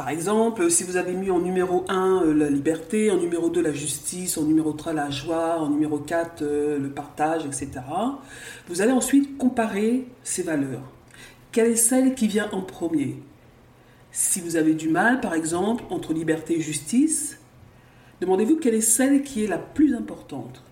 Par 0.01 0.09
exemple, 0.09 0.71
si 0.71 0.83
vous 0.83 0.97
avez 0.97 1.13
mis 1.13 1.29
en 1.29 1.37
numéro 1.37 1.85
1 1.87 2.23
euh, 2.23 2.33
la 2.33 2.49
liberté, 2.49 3.11
en 3.11 3.17
numéro 3.17 3.51
2 3.51 3.61
la 3.61 3.71
justice, 3.71 4.35
en 4.39 4.45
numéro 4.45 4.73
3 4.73 4.93
la 4.93 5.11
joie, 5.11 5.59
en 5.59 5.69
numéro 5.69 5.99
4 5.99 6.41
euh, 6.41 6.79
le 6.79 6.89
partage, 6.89 7.45
etc., 7.45 7.69
vous 8.67 8.81
allez 8.81 8.93
ensuite 8.93 9.37
comparer 9.37 10.07
ces 10.23 10.41
valeurs. 10.41 10.81
Quelle 11.51 11.67
est 11.67 11.75
celle 11.75 12.15
qui 12.15 12.27
vient 12.27 12.49
en 12.51 12.61
premier? 12.61 13.21
Si 14.11 14.41
vous 14.41 14.55
avez 14.55 14.73
du 14.73 14.89
mal, 14.89 15.21
par 15.21 15.35
exemple, 15.35 15.83
entre 15.91 16.13
liberté 16.13 16.57
et 16.57 16.61
justice, 16.61 17.37
demandez-vous 18.21 18.57
quelle 18.57 18.73
est 18.73 18.81
celle 18.81 19.21
qui 19.21 19.43
est 19.43 19.47
la 19.47 19.59
plus 19.59 19.93
importante? 19.93 20.63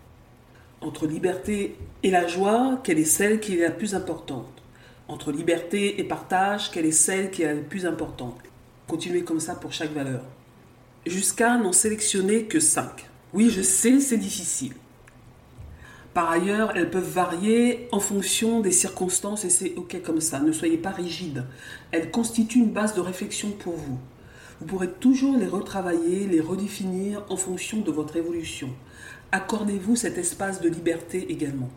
Entre 0.81 1.05
liberté 1.05 1.77
et 2.01 2.09
la 2.09 2.25
joie, 2.25 2.79
quelle 2.83 2.97
est 2.97 3.05
celle 3.05 3.39
qui 3.39 3.59
est 3.59 3.61
la 3.61 3.69
plus 3.69 3.93
importante? 3.93 4.63
Entre 5.07 5.31
liberté 5.31 5.99
et 5.99 6.03
partage, 6.03 6.71
quelle 6.71 6.87
est 6.87 6.91
celle 6.91 7.29
qui 7.29 7.43
est 7.43 7.53
la 7.53 7.61
plus 7.61 7.85
importante? 7.85 8.48
Continuez 8.89 9.21
comme 9.21 9.39
ça 9.39 9.53
pour 9.53 9.71
chaque 9.71 9.93
valeur. 9.93 10.23
Jusqu'à 11.05 11.57
n'en 11.57 11.73
sélectionner 11.73 12.45
que 12.45 12.59
5. 12.59 13.07
Oui, 13.33 13.51
je 13.51 13.61
sais, 13.61 13.99
c'est 13.99 14.17
difficile. 14.17 14.73
Par 16.15 16.31
ailleurs, 16.31 16.75
elles 16.75 16.89
peuvent 16.89 17.07
varier 17.07 17.87
en 17.91 17.99
fonction 17.99 18.61
des 18.61 18.71
circonstances 18.71 19.45
et 19.45 19.51
c'est 19.51 19.75
ok 19.75 20.01
comme 20.03 20.21
ça. 20.21 20.39
Ne 20.39 20.51
soyez 20.51 20.77
pas 20.77 20.89
rigide. 20.89 21.45
Elles 21.91 22.09
constituent 22.09 22.61
une 22.61 22.71
base 22.71 22.95
de 22.95 23.01
réflexion 23.01 23.51
pour 23.51 23.75
vous. 23.75 23.99
Vous 24.59 24.65
pourrez 24.65 24.89
toujours 24.89 25.37
les 25.37 25.45
retravailler, 25.45 26.25
les 26.25 26.41
redéfinir 26.41 27.23
en 27.29 27.37
fonction 27.37 27.81
de 27.81 27.91
votre 27.91 28.15
évolution. 28.15 28.69
Accordez-vous 29.31 29.97
cet 29.97 30.17
espace 30.17 30.61
de 30.61 30.69
liberté 30.69 31.31
également. 31.31 31.69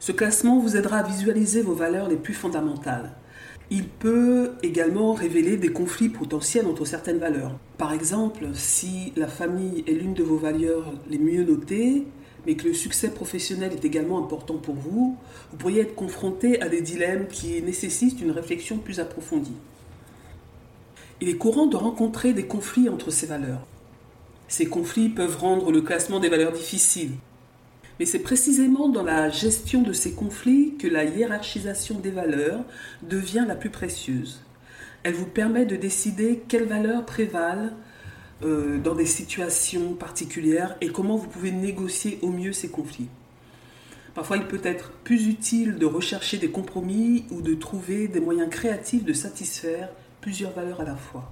Ce 0.00 0.10
classement 0.10 0.58
vous 0.58 0.76
aidera 0.76 0.98
à 0.98 1.02
visualiser 1.04 1.62
vos 1.62 1.74
valeurs 1.74 2.08
les 2.08 2.16
plus 2.16 2.34
fondamentales. 2.34 3.12
Il 3.72 3.86
peut 3.86 4.52
également 4.64 5.12
révéler 5.14 5.56
des 5.56 5.68
conflits 5.68 6.08
potentiels 6.08 6.66
entre 6.66 6.84
certaines 6.84 7.18
valeurs. 7.18 7.56
Par 7.78 7.92
exemple, 7.92 8.48
si 8.52 9.12
la 9.14 9.28
famille 9.28 9.84
est 9.86 9.92
l'une 9.92 10.14
de 10.14 10.24
vos 10.24 10.38
valeurs 10.38 10.92
les 11.08 11.18
mieux 11.18 11.44
notées, 11.44 12.04
mais 12.46 12.56
que 12.56 12.66
le 12.66 12.74
succès 12.74 13.10
professionnel 13.10 13.72
est 13.72 13.84
également 13.84 14.18
important 14.18 14.56
pour 14.56 14.74
vous, 14.74 15.16
vous 15.50 15.56
pourriez 15.56 15.82
être 15.82 15.94
confronté 15.94 16.60
à 16.60 16.68
des 16.68 16.80
dilemmes 16.80 17.28
qui 17.28 17.62
nécessitent 17.62 18.20
une 18.20 18.32
réflexion 18.32 18.78
plus 18.78 18.98
approfondie. 18.98 19.56
Il 21.20 21.28
est 21.28 21.36
courant 21.36 21.66
de 21.66 21.76
rencontrer 21.76 22.32
des 22.32 22.46
conflits 22.46 22.88
entre 22.88 23.10
ces 23.10 23.26
valeurs. 23.26 23.66
Ces 24.48 24.66
conflits 24.66 25.10
peuvent 25.10 25.36
rendre 25.36 25.70
le 25.70 25.82
classement 25.82 26.18
des 26.18 26.28
valeurs 26.28 26.52
difficile. 26.52 27.12
Mais 28.00 28.06
c'est 28.06 28.20
précisément 28.20 28.88
dans 28.88 29.02
la 29.02 29.28
gestion 29.28 29.82
de 29.82 29.92
ces 29.92 30.12
conflits 30.12 30.74
que 30.78 30.88
la 30.88 31.04
hiérarchisation 31.04 31.98
des 31.98 32.10
valeurs 32.10 32.64
devient 33.02 33.44
la 33.46 33.54
plus 33.54 33.68
précieuse. 33.68 34.40
Elle 35.02 35.12
vous 35.12 35.26
permet 35.26 35.66
de 35.66 35.76
décider 35.76 36.42
quelles 36.48 36.64
valeurs 36.64 37.04
prévalent 37.04 37.68
euh, 38.42 38.78
dans 38.78 38.94
des 38.94 39.04
situations 39.04 39.92
particulières 39.92 40.76
et 40.80 40.88
comment 40.88 41.16
vous 41.16 41.28
pouvez 41.28 41.52
négocier 41.52 42.18
au 42.22 42.30
mieux 42.30 42.54
ces 42.54 42.70
conflits. 42.70 43.10
Parfois, 44.14 44.38
il 44.38 44.46
peut 44.46 44.62
être 44.64 44.92
plus 45.04 45.26
utile 45.26 45.76
de 45.76 45.84
rechercher 45.84 46.38
des 46.38 46.50
compromis 46.50 47.26
ou 47.30 47.42
de 47.42 47.52
trouver 47.52 48.08
des 48.08 48.20
moyens 48.20 48.48
créatifs 48.48 49.04
de 49.04 49.12
satisfaire 49.12 49.90
plusieurs 50.22 50.52
valeurs 50.52 50.80
à 50.80 50.84
la 50.84 50.96
fois. 50.96 51.30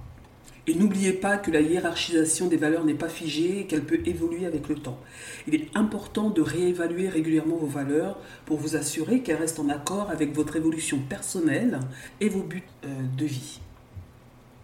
Et 0.69 0.75
n'oubliez 0.75 1.13
pas 1.13 1.37
que 1.37 1.49
la 1.49 1.61
hiérarchisation 1.61 2.45
des 2.45 2.55
valeurs 2.55 2.85
n'est 2.85 2.93
pas 2.93 3.09
figée 3.09 3.61
et 3.61 3.65
qu'elle 3.65 3.83
peut 3.83 4.01
évoluer 4.05 4.45
avec 4.45 4.69
le 4.69 4.75
temps. 4.75 4.99
Il 5.47 5.55
est 5.55 5.67
important 5.73 6.29
de 6.29 6.43
réévaluer 6.43 7.09
régulièrement 7.09 7.55
vos 7.55 7.65
valeurs 7.65 8.19
pour 8.45 8.59
vous 8.59 8.75
assurer 8.75 9.21
qu'elles 9.21 9.37
restent 9.37 9.59
en 9.59 9.69
accord 9.69 10.11
avec 10.11 10.31
votre 10.31 10.57
évolution 10.57 10.99
personnelle 10.99 11.79
et 12.21 12.29
vos 12.29 12.43
buts 12.43 12.61
euh, 12.85 12.87
de 13.17 13.25
vie. 13.25 13.61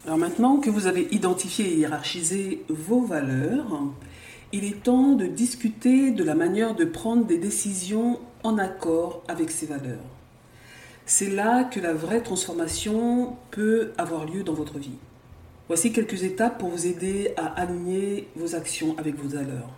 Alors 0.05 0.19
maintenant 0.19 0.57
que 0.57 0.69
vous 0.69 0.85
avez 0.85 1.07
identifié 1.09 1.73
et 1.73 1.77
hiérarchisé 1.77 2.63
vos 2.69 3.01
valeurs, 3.01 3.81
il 4.53 4.63
est 4.63 4.83
temps 4.83 5.13
de 5.13 5.25
discuter 5.25 6.11
de 6.11 6.23
la 6.23 6.35
manière 6.35 6.75
de 6.75 6.85
prendre 6.85 7.25
des 7.25 7.39
décisions 7.39 8.19
en 8.43 8.59
accord 8.59 9.23
avec 9.27 9.49
ces 9.49 9.65
valeurs. 9.65 10.05
C'est 11.07 11.31
là 11.31 11.63
que 11.63 11.79
la 11.79 11.95
vraie 11.95 12.21
transformation 12.21 13.37
peut 13.49 13.91
avoir 13.97 14.27
lieu 14.27 14.43
dans 14.43 14.53
votre 14.53 14.77
vie. 14.77 14.99
Voici 15.67 15.91
quelques 15.91 16.23
étapes 16.23 16.60
pour 16.60 16.69
vous 16.69 16.86
aider 16.86 17.34
à 17.38 17.47
aligner 17.47 18.28
vos 18.36 18.54
actions 18.54 18.95
avec 18.99 19.15
vos 19.15 19.30
valeurs. 19.30 19.71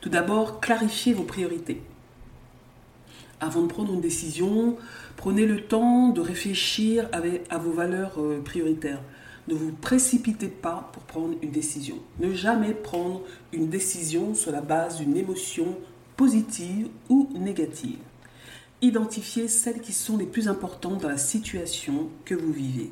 Tout 0.00 0.08
d'abord, 0.08 0.60
clarifiez 0.60 1.12
vos 1.12 1.22
priorités. 1.22 1.80
Avant 3.38 3.62
de 3.62 3.68
prendre 3.68 3.94
une 3.94 4.00
décision, 4.00 4.76
prenez 5.16 5.46
le 5.46 5.60
temps 5.60 6.08
de 6.08 6.20
réfléchir 6.20 7.08
à 7.50 7.58
vos 7.58 7.70
valeurs 7.70 8.14
euh, 8.18 8.40
prioritaires. 8.44 9.00
Ne 9.46 9.54
vous 9.54 9.72
précipitez 9.72 10.48
pas 10.48 10.90
pour 10.92 11.04
prendre 11.04 11.34
une 11.40 11.50
décision. 11.50 11.96
Ne 12.18 12.32
jamais 12.32 12.74
prendre 12.74 13.22
une 13.52 13.68
décision 13.68 14.34
sur 14.34 14.50
la 14.50 14.60
base 14.60 14.98
d'une 14.98 15.16
émotion 15.16 15.76
positive 16.16 16.88
ou 17.08 17.28
négative. 17.34 17.98
Identifiez 18.80 19.46
celles 19.46 19.80
qui 19.80 19.92
sont 19.92 20.16
les 20.16 20.26
plus 20.26 20.48
importantes 20.48 21.00
dans 21.00 21.08
la 21.08 21.16
situation 21.16 22.08
que 22.24 22.34
vous 22.34 22.52
vivez. 22.52 22.90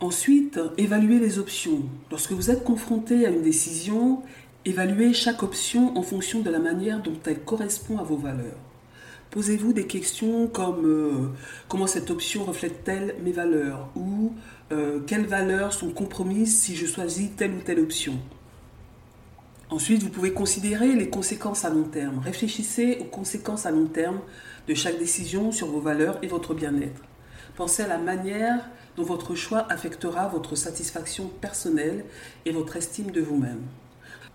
Ensuite, 0.00 0.60
évaluez 0.76 1.18
les 1.18 1.38
options. 1.38 1.82
Lorsque 2.10 2.32
vous 2.32 2.50
êtes 2.50 2.64
confronté 2.64 3.24
à 3.24 3.30
une 3.30 3.40
décision, 3.40 4.22
évaluez 4.66 5.14
chaque 5.14 5.42
option 5.42 5.96
en 5.96 6.02
fonction 6.02 6.40
de 6.40 6.50
la 6.50 6.58
manière 6.58 7.02
dont 7.02 7.16
elle 7.24 7.40
correspond 7.40 7.98
à 7.98 8.02
vos 8.02 8.16
valeurs. 8.16 8.58
Posez-vous 9.30 9.72
des 9.72 9.86
questions 9.86 10.48
comme 10.48 10.84
euh, 10.84 11.28
comment 11.68 11.86
cette 11.86 12.10
option 12.10 12.44
reflète-t-elle 12.44 13.16
mes 13.24 13.32
valeurs 13.32 13.88
ou 13.96 14.32
euh, 14.70 15.00
quelles 15.06 15.26
valeurs 15.26 15.72
sont 15.72 15.90
compromises 15.90 16.58
si 16.58 16.76
je 16.76 16.86
choisis 16.86 17.30
telle 17.34 17.52
ou 17.52 17.60
telle 17.60 17.80
option. 17.80 18.18
Ensuite, 19.70 20.02
vous 20.02 20.10
pouvez 20.10 20.32
considérer 20.32 20.94
les 20.94 21.08
conséquences 21.08 21.64
à 21.64 21.70
long 21.70 21.84
terme. 21.84 22.18
Réfléchissez 22.18 22.98
aux 23.00 23.04
conséquences 23.04 23.64
à 23.64 23.70
long 23.70 23.86
terme 23.86 24.20
de 24.68 24.74
chaque 24.74 24.98
décision 24.98 25.52
sur 25.52 25.68
vos 25.68 25.80
valeurs 25.80 26.18
et 26.22 26.28
votre 26.28 26.54
bien-être. 26.54 27.02
Pensez 27.56 27.82
à 27.82 27.88
la 27.88 27.98
manière 27.98 28.68
dont 28.96 29.04
votre 29.04 29.34
choix 29.34 29.66
affectera 29.70 30.28
votre 30.28 30.56
satisfaction 30.56 31.28
personnelle 31.40 32.04
et 32.44 32.52
votre 32.52 32.76
estime 32.76 33.10
de 33.10 33.20
vous-même. 33.20 33.62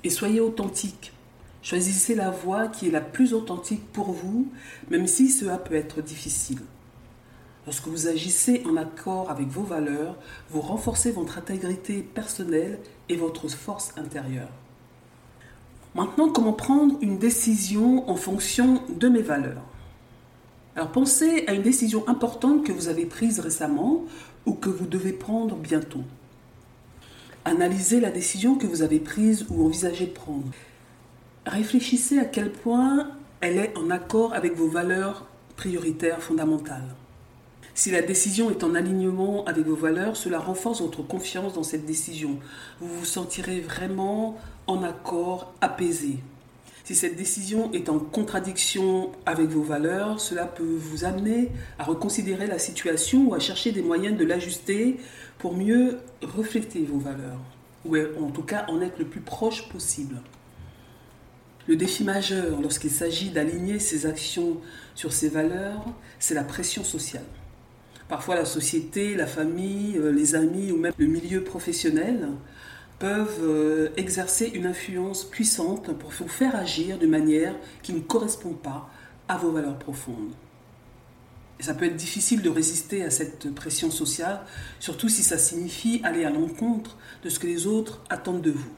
Et 0.04 0.10
soyez 0.10 0.40
authentique. 0.40 1.14
Choisissez 1.64 2.16
la 2.16 2.32
voie 2.32 2.68
qui 2.68 2.88
est 2.88 2.92
la 2.92 3.02
plus 3.02 3.34
authentique 3.34 3.86
pour 3.94 4.12
vous, 4.12 4.48
même 4.90 5.08
si 5.08 5.30
cela 5.30 5.58
peut 5.58 5.76
être 5.76 6.02
difficile. 6.02 6.62
Lorsque 7.68 7.88
vous 7.88 8.08
agissez 8.08 8.64
en 8.66 8.76
accord 8.76 9.30
avec 9.30 9.48
vos 9.48 9.62
valeurs, 9.62 10.16
vous 10.50 10.62
renforcez 10.62 11.12
votre 11.12 11.38
intégrité 11.38 12.02
personnelle 12.02 12.80
et 13.10 13.16
votre 13.16 13.48
force 13.48 13.94
intérieure. 13.98 14.50
Maintenant, 15.94 16.30
comment 16.30 16.54
prendre 16.54 16.98
une 17.02 17.20
décision 17.20 18.10
en 18.10 18.16
fonction 18.16 18.82
de 18.90 19.10
mes 19.10 19.22
valeurs? 19.22 19.62
Alors 20.76 20.92
pensez 20.92 21.44
à 21.48 21.54
une 21.54 21.62
décision 21.62 22.08
importante 22.08 22.66
que 22.66 22.72
vous 22.72 22.88
avez 22.88 23.06
prise 23.06 23.42
récemment 23.42 24.06
ou 24.46 24.54
que 24.54 24.70
vous 24.70 24.86
devez 24.86 25.14
prendre 25.14 25.56
bientôt. 25.56 26.04
Analysez 27.46 28.00
la 28.00 28.12
décision 28.12 28.56
que 28.56 28.68
vous 28.68 28.82
avez 28.82 29.00
prise 29.00 29.46
ou 29.50 29.66
envisagez 29.66 30.08
de 30.08 30.12
prendre. 30.12 30.52
Réfléchissez 31.46 32.20
à 32.20 32.26
quel 32.26 32.52
point 32.52 33.10
elle 33.40 33.58
est 33.58 33.76
en 33.78 33.90
accord 33.90 34.34
avec 34.34 34.56
vos 34.56 34.68
valeurs 34.68 35.26
prioritaires 35.56 36.22
fondamentales. 36.22 36.96
Si 37.74 37.90
la 37.90 38.02
décision 38.02 38.52
est 38.52 38.64
en 38.64 38.76
alignement 38.76 39.46
avec 39.46 39.66
vos 39.66 39.76
valeurs, 39.76 40.18
cela 40.18 40.40
renforce 40.40 40.82
votre 40.82 41.02
confiance 41.02 41.54
dans 41.54 41.64
cette 41.64 41.86
décision. 41.86 42.38
Vous 42.80 42.88
vous 42.88 43.06
sentirez 43.06 43.62
vraiment 43.62 44.38
en 44.68 44.84
accord, 44.84 45.54
apaisé. 45.62 46.20
Si 46.84 46.96
cette 46.96 47.16
décision 47.16 47.72
est 47.74 47.90
en 47.90 48.00
contradiction 48.00 49.12
avec 49.26 49.50
vos 49.50 49.62
valeurs, 49.62 50.20
cela 50.20 50.46
peut 50.46 50.78
vous 50.78 51.06
amener 51.06 51.50
à 51.78 51.84
reconsidérer 51.84 52.48
la 52.48 52.58
situation 52.58 53.28
ou 53.28 53.34
à 53.36 53.40
chercher 53.40 53.72
des 53.72 53.84
moyens 53.84 54.18
de 54.18 54.26
l'ajuster 54.26 54.98
pour 55.38 55.56
mieux 55.56 56.00
refléter 56.22 56.84
vos 56.84 56.98
valeurs, 56.98 57.40
ou 57.86 57.96
en 57.96 58.32
tout 58.32 58.44
cas 58.44 58.66
en 58.68 58.82
être 58.82 58.98
le 58.98 59.06
plus 59.06 59.22
proche 59.22 59.70
possible. 59.70 60.18
Le 61.68 61.76
défi 61.76 62.04
majeur 62.04 62.60
lorsqu'il 62.62 62.90
s'agit 62.90 63.30
d'aligner 63.30 63.78
ses 63.78 64.08
actions 64.08 64.58
sur 64.96 65.14
ses 65.14 65.30
valeurs, 65.30 65.86
c'est 66.20 66.34
la 66.34 66.44
pression 66.44 66.84
sociale. 66.84 67.26
Parfois 68.10 68.36
la 68.36 68.46
société, 68.46 69.16
la 69.16 69.28
famille, 69.28 69.98
euh, 69.98 70.12
les 70.12 70.36
amis 70.36 70.72
ou 70.72 70.78
même 70.78 70.92
le 70.98 71.06
milieu 71.06 71.46
professionnel 71.46 72.28
peuvent 73.02 73.40
euh, 73.42 73.90
exercer 73.98 74.52
une 74.54 74.68
influence 74.68 75.24
puissante 75.24 75.92
pour 75.98 76.12
vous 76.12 76.28
faire 76.28 76.56
agir 76.56 77.00
de 77.00 77.08
manière 77.08 77.56
qui 77.82 77.94
ne 77.94 78.00
correspond 78.00 78.54
pas 78.54 78.90
à 79.28 79.38
vos 79.38 79.50
valeurs 79.50 79.80
profondes. 79.80 80.34
Et 81.60 81.64
ça 81.64 81.74
peut 81.74 81.86
être 81.86 81.96
difficile 81.96 82.44
de 82.44 82.50
résister 82.50 83.04
à 83.04 83.10
cette 83.10 83.54
pression 83.56 83.90
sociale, 83.90 84.42
surtout 84.80 85.10
si 85.10 85.24
ça 85.24 85.40
signifie 85.40 86.00
aller 86.04 86.26
à 86.26 86.30
l'encontre 86.30 86.96
de 87.24 87.30
ce 87.30 87.40
que 87.40 87.48
les 87.48 87.66
autres 87.66 88.02
attendent 88.10 88.44
de 88.44 88.52
vous. 88.52 88.72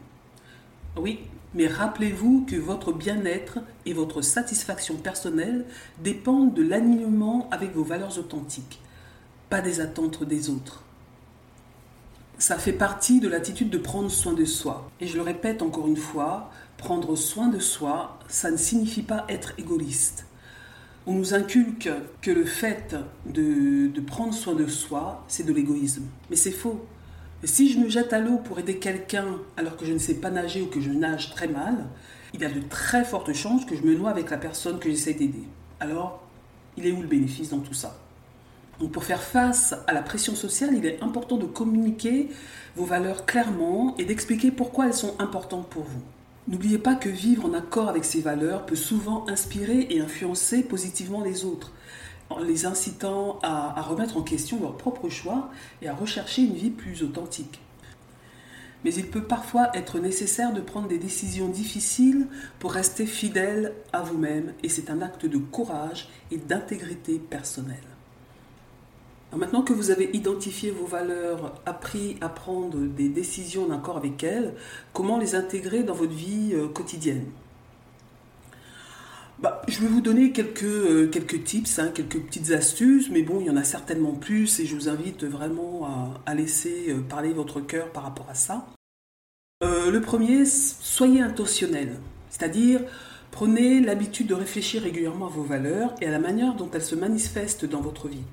Oui, 0.96 1.20
mais 1.54 1.68
rappelez-vous 1.68 2.46
que 2.50 2.56
votre 2.56 2.94
bien-être 2.94 3.60
et 3.86 3.92
votre 3.92 4.22
satisfaction 4.22 4.96
personnelle 4.96 5.66
dépendent 6.02 6.54
de 6.54 6.64
l'alignement 6.64 7.50
avec 7.52 7.74
vos 7.74 7.84
valeurs 7.84 8.18
authentiques 8.18 8.80
pas 9.54 9.62
des 9.62 9.82
attentes 9.82 10.24
des 10.24 10.50
autres. 10.50 10.83
Ça 12.38 12.58
fait 12.58 12.74
partie 12.74 13.20
de 13.20 13.28
l'attitude 13.28 13.70
de 13.70 13.78
prendre 13.78 14.10
soin 14.10 14.34
de 14.34 14.46
soi. 14.46 14.90
Et 15.00 15.08
je 15.08 15.16
le 15.16 15.22
répète 15.22 15.62
encore 15.62 15.88
une 15.88 15.98
fois, 15.98 16.52
prendre 16.78 17.16
soin 17.16 17.48
de 17.48 17.60
soi, 17.60 18.20
ça 18.28 18.52
ne 18.52 18.58
signifie 18.58 19.04
pas 19.04 19.26
être 19.30 19.54
égoïste. 19.58 20.26
On 21.06 21.14
nous 21.14 21.34
inculque 21.34 21.90
que 22.22 22.32
le 22.32 22.46
fait 22.46 22.96
de, 23.26 23.88
de 23.88 24.02
prendre 24.02 24.34
soin 24.34 24.56
de 24.56 24.68
soi, 24.68 25.24
c'est 25.28 25.46
de 25.46 25.54
l'égoïsme. 25.54 26.04
Mais 26.30 26.36
c'est 26.36 26.52
faux. 26.52 26.86
si 27.44 27.72
je 27.72 27.80
me 27.80 27.90
jette 27.90 28.14
à 28.14 28.20
l'eau 28.20 28.38
pour 28.38 28.60
aider 28.60 28.78
quelqu'un 28.78 29.40
alors 29.58 29.78
que 29.78 29.86
je 29.86 29.94
ne 29.94 29.98
sais 29.98 30.16
pas 30.16 30.32
nager 30.32 30.62
ou 30.62 30.68
que 30.68 30.82
je 30.82 30.90
nage 30.90 31.32
très 31.32 31.48
mal, 31.48 31.86
il 32.34 32.42
y 32.42 32.46
a 32.46 32.50
de 32.50 32.62
très 32.62 33.04
fortes 33.04 33.34
chances 33.34 33.66
que 33.66 33.76
je 33.76 33.84
me 33.84 33.96
noie 33.96 34.10
avec 34.10 34.30
la 34.30 34.38
personne 34.38 34.80
que 34.80 34.90
j'essaie 34.90 35.14
d'aider. 35.14 35.44
Alors, 35.80 36.24
il 36.78 36.88
est 36.88 36.92
où 36.92 37.02
le 37.02 37.08
bénéfice 37.08 37.50
dans 37.50 37.60
tout 37.60 37.74
ça? 37.74 38.03
Pour 38.92 39.04
faire 39.04 39.22
face 39.22 39.76
à 39.88 39.94
la 39.94 40.02
pression 40.02 40.36
sociale, 40.36 40.76
il 40.76 40.86
est 40.86 41.02
important 41.02 41.38
de 41.38 41.46
communiquer 41.46 42.30
vos 42.76 42.86
valeurs 42.86 43.26
clairement 43.26 43.96
et 43.98 44.06
d'expliquer 44.06 44.52
pourquoi 44.52 44.88
elles 44.88 44.94
sont 44.94 45.16
importantes 45.20 45.70
pour 45.70 45.84
vous. 45.84 46.02
N'oubliez 46.48 46.78
pas 46.78 46.96
que 46.96 47.10
vivre 47.10 47.46
en 47.46 47.54
accord 47.54 47.88
avec 47.88 48.04
ces 48.04 48.20
valeurs 48.20 48.66
peut 48.66 48.76
souvent 48.76 49.26
inspirer 49.30 49.88
et 49.90 50.02
influencer 50.02 50.64
positivement 50.64 51.24
les 51.24 51.46
autres, 51.46 51.72
en 52.30 52.40
les 52.40 52.66
incitant 52.66 53.40
à, 53.44 53.82
remettre 53.82 54.18
en 54.18 54.24
question 54.24 54.60
leurs 54.60 54.76
propres 54.76 55.10
choix 55.10 55.50
et 55.82 55.88
à 55.88 55.96
rechercher 55.96 56.42
une 56.42 56.56
vie 56.56 56.70
plus 56.70 57.04
authentique. 57.04 57.62
Mais 58.84 58.94
il 58.94 59.10
peut 59.10 59.24
parfois 59.24 59.70
être 59.74 60.00
nécessaire 60.00 60.52
de 60.52 60.60
prendre 60.60 60.90
des 60.90 60.98
décisions 60.98 61.48
difficiles 61.48 62.28
pour 62.60 62.74
rester 62.74 63.06
fidèle 63.06 63.72
à 63.94 64.02
vous-même 64.02 64.52
et 64.62 64.68
c'est 64.68 64.90
un 64.90 65.02
acte 65.02 65.26
de 65.26 65.38
courage 65.38 66.10
et 66.32 66.38
d'intégrité 66.38 67.20
personnelle. 67.20 67.93
Maintenant 69.38 69.64
que 69.64 69.74
vous 69.74 69.92
avez 69.92 70.10
identifié 70.14 70.72
vos 70.72 70.86
valeurs, 70.86 71.56
appris 71.66 72.18
à 72.22 72.30
prendre 72.30 72.78
des 72.78 73.10
décisions 73.10 73.68
d'accord 73.68 73.98
avec 73.98 74.24
elles, 74.24 74.54
comment 74.94 75.18
les 75.18 75.36
intégrer 75.36 75.84
dans 75.84 75.96
votre 75.96 76.14
vie 76.14 76.52
euh, 76.54 76.68
quotidienne? 76.68 77.26
Bah, 79.40 79.62
je 79.68 79.80
vais 79.80 79.88
vous 79.88 80.02
donner 80.02 80.32
quelques, 80.32 80.64
euh, 80.64 81.08
quelques 81.08 81.44
tips, 81.44 81.80
hein, 81.80 81.92
quelques 81.94 82.20
petites 82.20 82.52
astuces, 82.52 83.10
mais 83.10 83.24
bon, 83.24 83.40
il 83.42 83.48
y 83.48 83.50
en 83.50 83.58
a 83.58 83.64
certainement 83.64 84.14
plus 84.14 84.60
et 84.60 84.66
je 84.66 84.76
vous 84.76 84.88
invite 84.88 85.24
vraiment 85.24 86.22
à, 86.26 86.36
laisser 86.36 86.90
euh, 86.90 87.02
parler 87.02 87.34
votre 87.34 87.60
cœur 87.60 87.92
par 87.92 88.04
rapport 88.04 88.30
à 88.30 88.36
ça. 88.36 88.68
le 89.62 90.00
premier, 90.00 90.46
soyez 90.46 91.22
intentionnel, 91.22 92.00
c'est-à-dire 92.30 92.82
prenez 93.32 93.80
l'habitude 93.80 94.28
de 94.28 94.34
réfléchir 94.34 94.84
régulièrement 94.84 95.26
à 95.26 95.30
vos 95.30 95.44
valeurs 95.44 95.96
et 96.02 96.08
à 96.08 96.12
la 96.12 96.20
manière 96.20 96.54
dont 96.54 96.70
elles 96.72 96.84
se 96.84 96.96
manifestent 96.96 97.66
dans 97.66 97.82
votre 97.82 98.08
vie. 98.08 98.24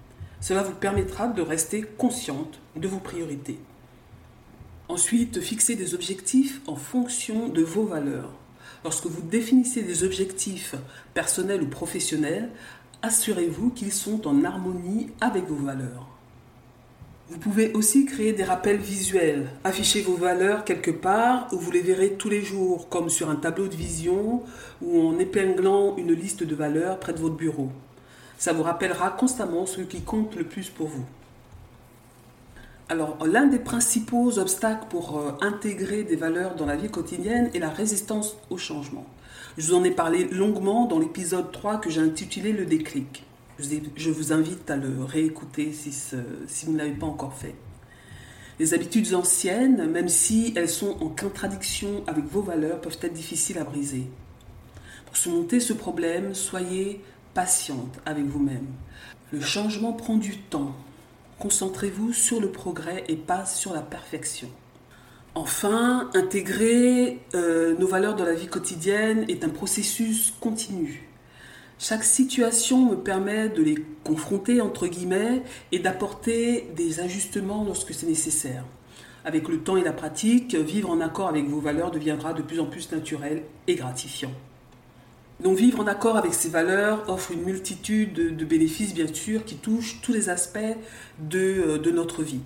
Cela 0.40 0.62
vous 0.62 0.74
permettra 0.74 1.29
de 1.29 1.42
rester 1.42 1.83
consciente 1.83 2.59
de 2.76 2.88
vos 2.88 2.98
priorités. 2.98 3.59
Ensuite, 4.88 5.40
fixez 5.40 5.76
des 5.76 5.94
objectifs 5.94 6.61
en 6.66 6.76
fonction 6.76 7.48
de 7.48 7.62
vos 7.62 7.85
valeurs. 7.85 8.33
Lorsque 8.83 9.07
vous 9.07 9.22
définissez 9.22 9.83
des 9.83 10.03
objectifs 10.03 10.74
personnels 11.14 11.62
ou 11.62 11.66
professionnels, 11.66 12.50
assurez-vous 13.03 13.70
qu'ils 13.70 13.92
sont 13.92 14.26
en 14.26 14.42
harmonie 14.44 15.11
avec 15.20 15.44
vos 15.44 15.62
valeurs. 15.64 16.09
Vous 17.29 17.38
pouvez 17.38 17.72
aussi 17.74 18.07
créer 18.07 18.33
des 18.33 18.42
rappels 18.42 18.79
visuels. 18.79 19.50
Affichez 19.62 20.00
vos 20.03 20.16
valeurs 20.16 20.64
quelque 20.64 20.90
part 20.90 21.46
où 21.53 21.59
vous 21.59 21.70
les 21.70 21.83
verrez 21.83 22.14
tous 22.14 22.29
les 22.29 22.42
jours, 22.42 22.88
comme 22.88 23.09
sur 23.09 23.31
un 23.31 23.37
tableau 23.37 23.68
de 23.68 23.76
vision 23.76 24.42
ou 24.83 25.07
en 25.07 25.16
épinglant 25.18 25.96
une 25.96 26.12
liste 26.12 26.42
de 26.42 26.55
valeurs 26.57 26.98
près 26.98 27.12
de 27.12 27.20
votre 27.20 27.37
bureau. 27.37 27.70
Ça 28.40 28.55
vous 28.55 28.62
rappellera 28.62 29.11
constamment 29.11 29.66
ce 29.66 29.83
qui 29.83 30.00
compte 30.00 30.35
le 30.35 30.44
plus 30.44 30.70
pour 30.70 30.88
vous. 30.88 31.05
Alors, 32.88 33.18
l'un 33.26 33.44
des 33.44 33.59
principaux 33.59 34.38
obstacles 34.38 34.87
pour 34.88 35.18
euh, 35.18 35.33
intégrer 35.42 36.05
des 36.05 36.16
valeurs 36.16 36.55
dans 36.55 36.64
la 36.64 36.74
vie 36.74 36.88
quotidienne 36.88 37.50
est 37.53 37.59
la 37.59 37.68
résistance 37.68 38.38
au 38.48 38.57
changement. 38.57 39.05
Je 39.59 39.66
vous 39.66 39.74
en 39.74 39.85
ai 39.85 39.90
parlé 39.90 40.24
longuement 40.24 40.87
dans 40.87 40.98
l'épisode 40.98 41.53
3 41.53 41.83
que 41.83 41.90
j'ai 41.90 42.00
intitulé 42.00 42.53
Le 42.53 42.64
déclic. 42.64 43.26
Je 43.59 44.11
vous 44.11 44.33
invite 44.33 44.70
à 44.70 44.76
le 44.76 45.05
réécouter 45.05 45.74
si, 45.74 45.92
si 45.92 46.64
vous 46.64 46.72
ne 46.72 46.79
l'avez 46.79 46.92
pas 46.92 47.07
encore 47.07 47.35
fait. 47.35 47.55
Les 48.59 48.72
habitudes 48.72 49.12
anciennes, 49.12 49.87
même 49.90 50.09
si 50.09 50.55
elles 50.57 50.70
sont 50.70 50.96
en 51.03 51.09
contradiction 51.09 52.03
avec 52.07 52.24
vos 52.24 52.40
valeurs, 52.40 52.81
peuvent 52.81 52.98
être 53.03 53.12
difficiles 53.12 53.59
à 53.59 53.64
briser. 53.64 54.07
Pour 55.05 55.18
surmonter 55.18 55.61
ce 55.61 55.74
problème, 55.74 56.33
soyez 56.33 57.03
patiente 57.35 57.99
avec 58.07 58.25
vous-même. 58.25 58.66
Le 59.33 59.40
changement 59.40 59.93
prend 59.93 60.16
du 60.16 60.38
temps. 60.38 60.75
Concentrez-vous 61.38 62.12
sur 62.12 62.40
le 62.40 62.51
progrès 62.51 63.05
et 63.09 63.16
pas 63.16 63.47
sur 63.47 63.73
la 63.73 63.81
perfection. 63.81 64.49
Enfin, 65.35 66.11
intégrer 66.14 67.21
euh, 67.35 67.77
nos 67.79 67.87
valeurs 67.87 68.16
dans 68.16 68.25
la 68.25 68.35
vie 68.35 68.49
quotidienne 68.49 69.25
est 69.29 69.45
un 69.45 69.49
processus 69.49 70.35
continu. 70.40 71.09
Chaque 71.79 72.05
situation 72.05 72.90
me 72.90 72.97
permet 72.97 73.49
de 73.49 73.62
les 73.62 73.77
confronter, 74.05 74.61
entre 74.61 74.87
guillemets, 74.87 75.43
et 75.73 75.79
d'apporter 75.79 76.69
des 76.77 77.01
ajustements 77.01 77.64
lorsque 77.64 77.95
c'est 77.95 78.07
nécessaire. 78.07 78.64
Avec 79.25 79.49
le 79.49 79.61
temps 79.61 79.77
et 79.77 79.85
la 79.85 79.93
pratique, 79.93 80.55
vivre 80.55 80.90
en 80.90 81.01
accord 81.01 81.29
avec 81.29 81.47
vos 81.47 81.61
valeurs 81.61 81.90
deviendra 81.90 82.33
de 82.33 82.43
plus 82.43 82.59
en 82.59 82.66
plus 82.66 82.90
naturel 82.90 83.45
et 83.66 83.77
gratifiant. 83.77 84.33
Donc 85.42 85.57
vivre 85.57 85.81
en 85.81 85.87
accord 85.87 86.16
avec 86.16 86.35
ces 86.35 86.50
valeurs 86.50 87.09
offre 87.09 87.33
une 87.33 87.42
multitude 87.42 88.37
de, 88.37 88.44
bénéfices, 88.44 88.92
bien 88.92 89.07
sûr, 89.12 89.44
qui 89.44 89.57
touchent 89.57 90.00
tous 90.03 90.12
les 90.12 90.29
aspects 90.29 90.59
de, 91.18 91.38
euh, 91.38 91.92
notre 91.92 92.22
vie. 92.22 92.40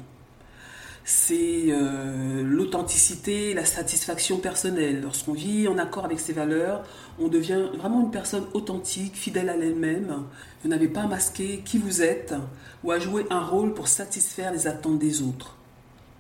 C'est 1.05 1.67
euh, 1.69 2.43
l'authenticité, 2.45 3.53
la 3.53 3.65
satisfaction 3.65 4.39
personnelle. 4.39 5.03
Lorsqu'on 5.03 5.33
vit 5.33 5.67
en 5.67 5.77
accord 5.77 6.05
avec 6.05 6.21
ces 6.21 6.33
valeurs, 6.33 6.85
on 7.19 7.27
devient 7.29 7.67
vraiment 7.77 8.01
une 8.01 8.13
personne 8.13 8.45
authentique, 8.55 9.17
fidèle 9.17 9.49
à 9.51 9.57
elle-même. 9.57 10.23
Vous 10.63 10.69
n'avez 10.71 10.89
pas 10.89 11.03
à 11.03 11.07
masquer 11.09 11.63
qui 11.65 11.79
vous 11.79 12.01
êtes 12.01 12.33
ou 12.85 12.93
à 12.93 13.01
jouer 13.01 13.27
un 13.29 13.41
rôle 13.41 13.75
pour 13.75 13.89
satisfaire 13.89 14.53
les 14.53 14.69
attentes 14.69 15.01
des 15.01 15.21
autres. 15.21 15.57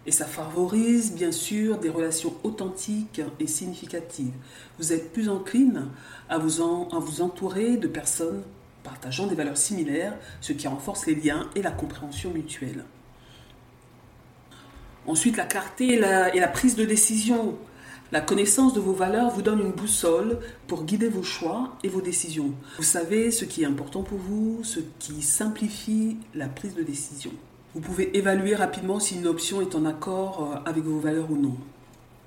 Et 0.06 0.10
ça 0.10 0.26
favorise 0.26 1.14
bien 1.14 1.32
sûr 1.32 1.78
des 1.78 1.88
relations 1.88 2.34
authentiques 2.42 3.22
et 3.40 3.46
significatives. 3.46 4.34
Vous 4.78 4.92
êtes 4.92 5.12
plus 5.12 5.28
encline 5.28 5.88
à 6.28 6.38
vous, 6.38 6.60
entourer 6.60 7.76
de 7.76 7.88
personnes 7.88 8.42
partageant 8.82 9.26
des 9.26 9.34
valeurs 9.34 9.56
similaires, 9.56 10.14
ce 10.42 10.52
qui 10.52 10.68
renforce 10.68 11.06
les 11.06 11.14
liens 11.14 11.48
et 11.54 11.62
la 11.62 11.70
compréhension 11.70 12.30
mutuelle. 12.30 12.84
Ensuite, 15.06 15.38
la 15.38 15.44
clarté 15.44 15.94
et 15.94 15.98
la, 15.98 16.34
et 16.34 16.40
la 16.40 16.48
prise 16.48 16.76
de 16.76 16.84
décision. 16.84 17.56
La 18.12 18.20
connaissance 18.20 18.74
de 18.74 18.80
vos 18.80 18.92
valeurs 18.92 19.30
vous 19.30 19.42
donne 19.42 19.60
une 19.60 19.72
boussole 19.72 20.38
pour 20.66 20.84
guider 20.84 21.08
vos 21.08 21.22
choix 21.22 21.76
et 21.82 21.88
vos 21.88 22.02
décisions. 22.02 22.52
Vous 22.76 22.84
savez 22.84 23.30
ce 23.30 23.44
qui 23.44 23.62
est 23.62 23.66
important 23.66 24.02
pour 24.02 24.18
vous, 24.18 24.60
ce 24.62 24.80
qui 24.98 25.22
simplifie 25.22 26.18
la 26.34 26.46
prise 26.46 26.74
de 26.74 26.82
décision. 26.82 27.32
Vous 27.74 27.80
pouvez 27.80 28.16
évaluer 28.16 28.54
rapidement 28.54 29.00
si 29.00 29.16
une 29.16 29.26
option 29.26 29.60
est 29.60 29.74
en 29.74 29.84
accord 29.84 30.52
euh, 30.52 30.70
avec 30.70 30.84
vos 30.84 31.00
valeurs 31.00 31.28
ou 31.32 31.37
non. 31.37 31.56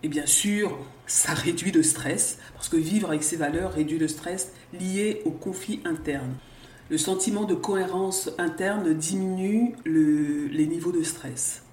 Et 0.04 0.10
bien 0.10 0.26
sûr, 0.26 0.78
ça 1.06 1.34
réduit 1.34 1.72
le 1.72 1.84
stress, 1.84 2.38
parce 2.54 2.68
que 2.68 2.76
vivre 2.76 3.08
avec 3.08 3.24
ces 3.24 3.38
valeurs 3.38 3.72
réduit 3.72 3.98
le 3.98 4.10
stress 4.10 4.52
lié 4.74 5.22
au 5.24 5.32
conflit 5.32 5.80
interne. 5.86 6.36
Le 6.90 6.98
sentiment 6.98 7.46
de 7.46 7.56
cohérence 7.56 8.30
interne 8.38 8.94
diminue 8.94 9.76
les 9.86 10.68
niveaux 10.68 10.92
de 10.92 11.04
stress. 11.04 11.64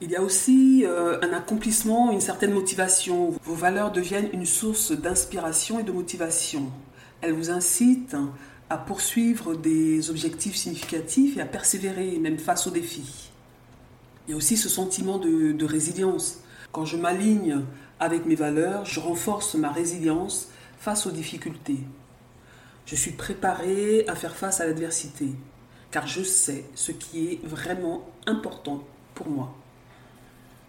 Il 0.00 0.10
y 0.10 0.16
a 0.16 0.22
aussi 0.22 0.84
euh, 0.86 1.18
un 1.20 1.32
accomplissement, 1.34 2.10
une 2.10 2.22
certaine 2.22 2.52
motivation. 2.52 3.34
Vos 3.44 3.54
valeurs 3.54 3.92
deviennent 3.92 4.30
une 4.32 4.46
source 4.46 4.92
d'inspiration 4.92 5.78
et 5.78 5.82
de 5.82 5.92
motivation. 5.92 6.72
Elles 7.20 7.32
vous 7.32 7.50
incitent 7.50 8.16
à 8.70 8.78
poursuivre 8.78 9.54
des 9.54 10.10
objectifs 10.10 10.56
significatifs 10.56 11.36
et 11.36 11.40
à 11.40 11.46
persévérer 11.46 12.18
même 12.18 12.38
face 12.38 12.66
aux 12.66 12.70
défis. 12.70 13.30
Il 14.26 14.30
y 14.30 14.34
a 14.34 14.36
aussi 14.36 14.56
ce 14.56 14.68
sentiment 14.68 15.18
de, 15.18 15.64
résilience. 15.64 16.38
Quand 16.72 16.84
je 16.84 16.96
m'aligne 16.96 17.60
avec 18.00 18.24
mes 18.26 18.34
valeurs, 18.34 18.84
je 18.86 19.00
renforce 19.00 19.54
ma 19.54 19.70
résilience 19.70 20.48
face 20.78 21.06
aux 21.06 21.10
difficultés. 21.10 21.78
Je 22.86 22.96
suis 22.96 23.12
préparé 23.12 24.04
à 24.08 24.14
faire 24.14 24.34
face 24.34 24.60
à 24.60 24.66
l'adversité, 24.66 25.28
car 25.90 26.06
je 26.06 26.22
sais 26.22 26.64
ce 26.74 26.92
qui 26.92 27.28
est 27.28 27.40
vraiment 27.44 28.08
important 28.26 28.82
pour 29.14 29.28
moi. 29.28 29.54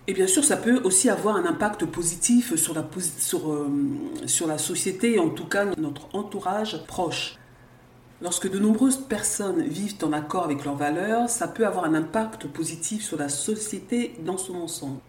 Et 0.07 0.13
bien 0.13 0.27
sûr, 0.27 0.43
ça 0.43 0.57
peut 0.57 0.81
aussi 0.83 1.09
avoir 1.09 1.35
un 1.35 1.45
impact 1.45 1.85
positif 1.85 2.55
sur 2.55 2.73
la, 2.75 2.85
euh, 3.33 4.57
société, 4.57 5.17
en 5.17 5.29
tout 5.29 5.47
cas 5.47 5.65
notre 5.77 6.13
entourage 6.13 6.85
proche. 6.85 7.37
Lorsque 8.21 8.49
de 8.49 8.59
nombreuses 8.59 8.97
personnes 8.97 9.61
vivent 9.63 9.97
en 10.03 10.13
accord 10.13 10.45
avec 10.45 10.63
leurs 10.63 10.77
valeurs, 10.77 11.29
ça 11.29 11.49
peut 11.49 11.67
avoir 11.67 11.83
un 11.83 11.93
impact 11.93 12.47
positif 12.47 13.03
sur 13.03 13.17
la 13.17 13.27
société 13.27 14.15
dans 14.25 14.37
son 14.37 14.55
ensemble. 14.55 14.99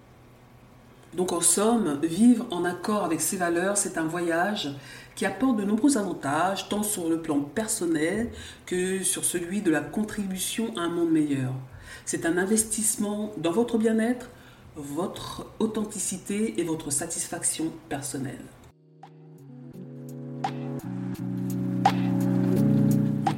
Donc 1.14 1.32
en 1.32 1.40
somme, 1.40 2.00
vivre 2.02 2.46
en 2.50 2.64
accord 2.64 3.04
avec 3.04 3.20
ses 3.20 3.36
valeurs, 3.36 3.76
c'est 3.76 3.96
un 3.96 4.04
voyage 4.04 4.74
qui 5.14 5.24
apporte 5.24 5.56
de 5.56 5.64
nombreux 5.64 5.96
avantages, 5.96 6.68
tant 6.68 6.82
sur 6.82 7.08
le 7.08 7.22
plan 7.22 7.40
personnel 7.40 8.30
que 8.66 9.02
sur 9.02 9.24
celui 9.24 9.62
de 9.62 9.70
la 9.70 9.80
contribution 9.80 10.76
à 10.76 10.80
un 10.80 10.88
monde 10.88 11.12
meilleur. 11.12 11.52
C'est 12.04 12.26
un 12.26 12.36
investissement 12.36 13.32
dans 13.38 13.52
votre 13.52 13.78
bien-être, 13.78 14.28
votre 14.74 15.46
authenticité 15.58 16.60
et 16.60 16.64
votre 16.64 16.90
satisfaction 16.90 17.72
personnelle. 17.88 18.44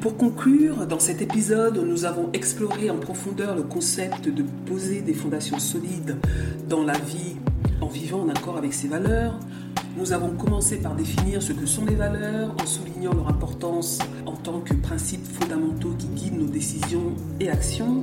Pour 0.09 0.17
conclure, 0.17 0.87
dans 0.87 1.01
cet 1.01 1.21
épisode, 1.21 1.85
nous 1.87 2.07
avons 2.07 2.31
exploré 2.33 2.89
en 2.89 2.97
profondeur 2.97 3.55
le 3.55 3.63
concept 3.63 4.27
de 4.27 4.43
poser 4.65 5.03
des 5.03 5.13
fondations 5.13 5.59
solides 5.59 6.17
dans 6.67 6.83
la 6.83 6.97
vie 6.97 7.37
en 7.83 7.89
vivant 7.89 8.23
en 8.23 8.31
accord 8.31 8.57
avec 8.57 8.73
ses 8.73 8.89
valeurs. 8.89 9.39
Nous 9.99 10.15
avons 10.15 10.31
commencé 10.31 10.79
par 10.79 10.95
définir 10.95 11.43
ce 11.43 11.53
que 11.53 11.67
sont 11.67 11.85
les 11.85 11.95
valeurs 11.95 12.55
en 12.59 12.65
soulignant 12.65 13.13
leur 13.13 13.29
importance 13.29 13.99
en 14.25 14.33
tant 14.33 14.61
que 14.61 14.73
principes 14.73 15.27
fondamentaux 15.27 15.95
qui 15.99 16.07
guident 16.07 16.41
nos 16.41 16.51
décisions 16.51 17.13
et 17.39 17.51
actions. 17.51 18.03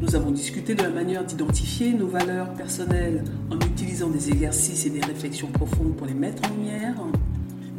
Nous 0.00 0.16
avons 0.16 0.32
discuté 0.32 0.74
de 0.74 0.82
la 0.82 0.90
manière 0.90 1.24
d'identifier 1.24 1.92
nos 1.92 2.08
valeurs 2.08 2.52
personnelles 2.54 3.22
en 3.48 3.60
utilisant 3.64 4.08
des 4.08 4.28
exercices 4.28 4.86
et 4.86 4.90
des 4.90 5.00
réflexions 5.00 5.52
profondes 5.52 5.94
pour 5.94 6.08
les 6.08 6.14
mettre 6.14 6.50
en 6.50 6.56
lumière. 6.56 6.96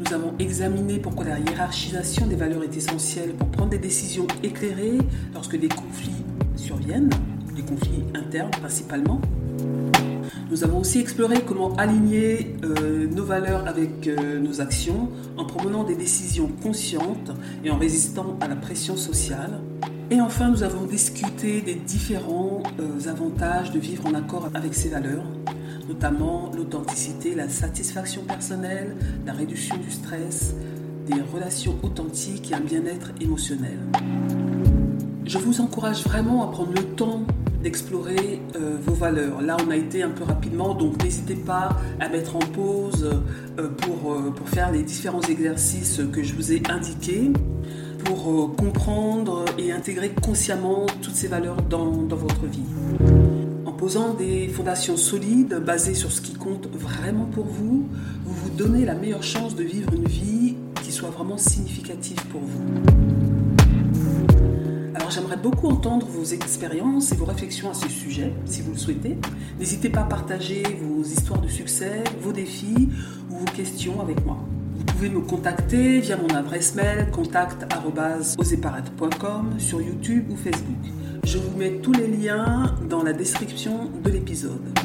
Nous 0.05 0.13
avons 0.13 0.33
examiné 0.37 0.99
pourquoi 0.99 1.23
la 1.25 1.39
hiérarchisation 1.39 2.27
des 2.27 2.35
valeurs 2.35 2.63
est 2.63 2.75
essentielle 2.75 3.33
pour 3.33 3.47
prendre 3.49 3.69
des 3.69 3.77
décisions 3.77 4.27
éclairées 4.43 4.97
lorsque 5.33 5.57
des 5.57 5.69
conflits 5.69 6.23
surviennent, 6.57 7.09
des 7.55 7.61
conflits 7.61 8.03
internes 8.13 8.51
principalement. 8.51 9.21
Nous 10.49 10.63
avons 10.63 10.79
aussi 10.79 10.99
exploré 10.99 11.41
comment 11.47 11.73
aligner 11.75 12.55
euh, 12.63 13.07
nos 13.07 13.23
valeurs 13.23 13.65
avec 13.67 14.07
euh, 14.07 14.39
nos 14.39 14.59
actions 14.59 15.09
en 15.37 15.45
promenant 15.45 15.83
des 15.83 15.95
décisions 15.95 16.49
conscientes 16.61 17.31
et 17.63 17.71
en 17.71 17.77
résistant 17.77 18.37
à 18.41 18.47
la 18.47 18.55
pression 18.55 18.97
sociale. 18.97 19.61
Et 20.11 20.19
enfin, 20.19 20.49
nous 20.49 20.63
avons 20.63 20.85
discuté 20.85 21.61
des 21.61 21.75
différents 21.75 22.61
euh, 22.79 23.09
avantages 23.09 23.71
de 23.71 23.79
vivre 23.79 24.05
en 24.05 24.13
accord 24.15 24.49
avec 24.53 24.73
ses 24.73 24.89
valeurs, 24.89 25.25
notamment 25.87 26.51
l'authenticité, 26.55 27.35
la 27.35 27.49
satisfaction 27.49 28.23
personnelle, 28.23 28.95
la 29.25 29.33
réduction 29.33 29.77
du 29.77 29.91
stress, 29.91 30.55
des 31.07 31.21
relations 31.33 31.77
authentiques 31.83 32.51
et 32.51 32.55
un 32.55 32.61
bien-être 32.61 33.11
émotionnel. 33.19 33.79
Je 35.25 35.37
vous 35.37 35.61
encourage 35.61 36.03
vraiment 36.03 36.43
à 36.43 36.51
prendre 36.51 36.73
le 36.73 36.83
temps 36.83 37.23
d'explorer 37.61 38.41
euh, 38.55 38.77
vos 38.85 38.93
valeurs. 38.93 39.41
Là, 39.41 39.55
on 39.65 39.71
a 39.71 39.75
été 39.77 40.03
un 40.03 40.09
peu 40.09 40.25
rapidement, 40.25 40.75
donc 40.75 41.01
n'hésitez 41.01 41.35
pas 41.35 41.69
à 41.99 42.09
mettre 42.09 42.35
en 42.35 42.39
pause 42.39 43.09
euh, 43.57 43.69
pour, 43.69 44.13
euh, 44.13 44.31
pour, 44.31 44.49
faire 44.49 44.71
les 44.71 44.83
différents 44.83 45.21
exercices 45.21 46.01
que 46.11 46.21
je 46.21 46.35
vous 46.35 46.51
ai 46.51 46.61
indiqués, 46.69 47.31
pour 48.03 48.53
comprendre 48.57 49.45
et 49.57 49.71
intégrer 49.71 50.09
consciemment 50.09 50.85
toutes 51.01 51.15
ces 51.15 51.29
valeurs 51.29 51.61
dans, 51.61 52.03
dans 52.03 52.17
votre 52.17 52.45
vie. 52.47 53.12
Posant 53.83 54.13
des 54.13 54.47
fondations 54.47 54.95
solides 54.95 55.55
basées 55.55 55.93
sur 55.93 56.09
ce 56.09 56.21
qui 56.21 56.35
compte 56.35 56.69
vraiment 56.71 57.25
pour 57.25 57.43
vous, 57.43 57.89
vous 58.23 58.33
vous 58.33 58.49
donnez 58.51 58.85
la 58.85 58.95
meilleure 58.95 59.23
chance 59.23 59.55
de 59.55 59.63
vivre 59.63 59.93
une 59.93 60.07
vie 60.07 60.55
qui 60.81 60.93
soit 60.93 61.09
vraiment 61.09 61.37
significative 61.37 62.25
pour 62.27 62.39
vous. 62.39 62.63
Alors 64.95 65.11
j'aimerais 65.11 65.35
beaucoup 65.35 65.67
entendre 65.67 66.07
vos 66.07 66.23
expériences 66.23 67.11
et 67.11 67.15
vos 67.15 67.25
réflexions 67.25 67.71
à 67.71 67.73
ce 67.73 67.89
sujet, 67.89 68.31
si 68.45 68.61
vous 68.61 68.71
le 68.71 68.77
souhaitez. 68.77 69.17
N'hésitez 69.59 69.89
pas 69.89 70.03
à 70.03 70.05
partager 70.05 70.63
vos 70.81 71.03
histoires 71.03 71.41
de 71.41 71.49
succès, 71.49 72.05
vos 72.21 72.31
défis 72.31 72.87
ou 73.31 73.39
vos 73.39 73.51
questions 73.51 73.99
avec 73.99 74.25
moi. 74.25 74.37
Vous 74.77 74.85
pouvez 74.85 75.09
me 75.09 75.19
contacter 75.19 75.99
via 75.99 76.15
mon 76.15 76.29
adresse 76.29 76.73
mail 76.73 77.11
contact.oseparade.com 77.11 79.59
sur 79.59 79.81
YouTube 79.81 80.23
ou 80.29 80.37
Facebook. 80.37 80.77
Je 81.23 81.37
vous 81.37 81.57
mets 81.57 81.79
tous 81.81 81.93
les 81.93 82.07
liens 82.07 82.75
dans 82.89 83.01
la 83.01 83.13
description 83.13 83.89
de 84.03 84.09
l'épisode. 84.09 84.77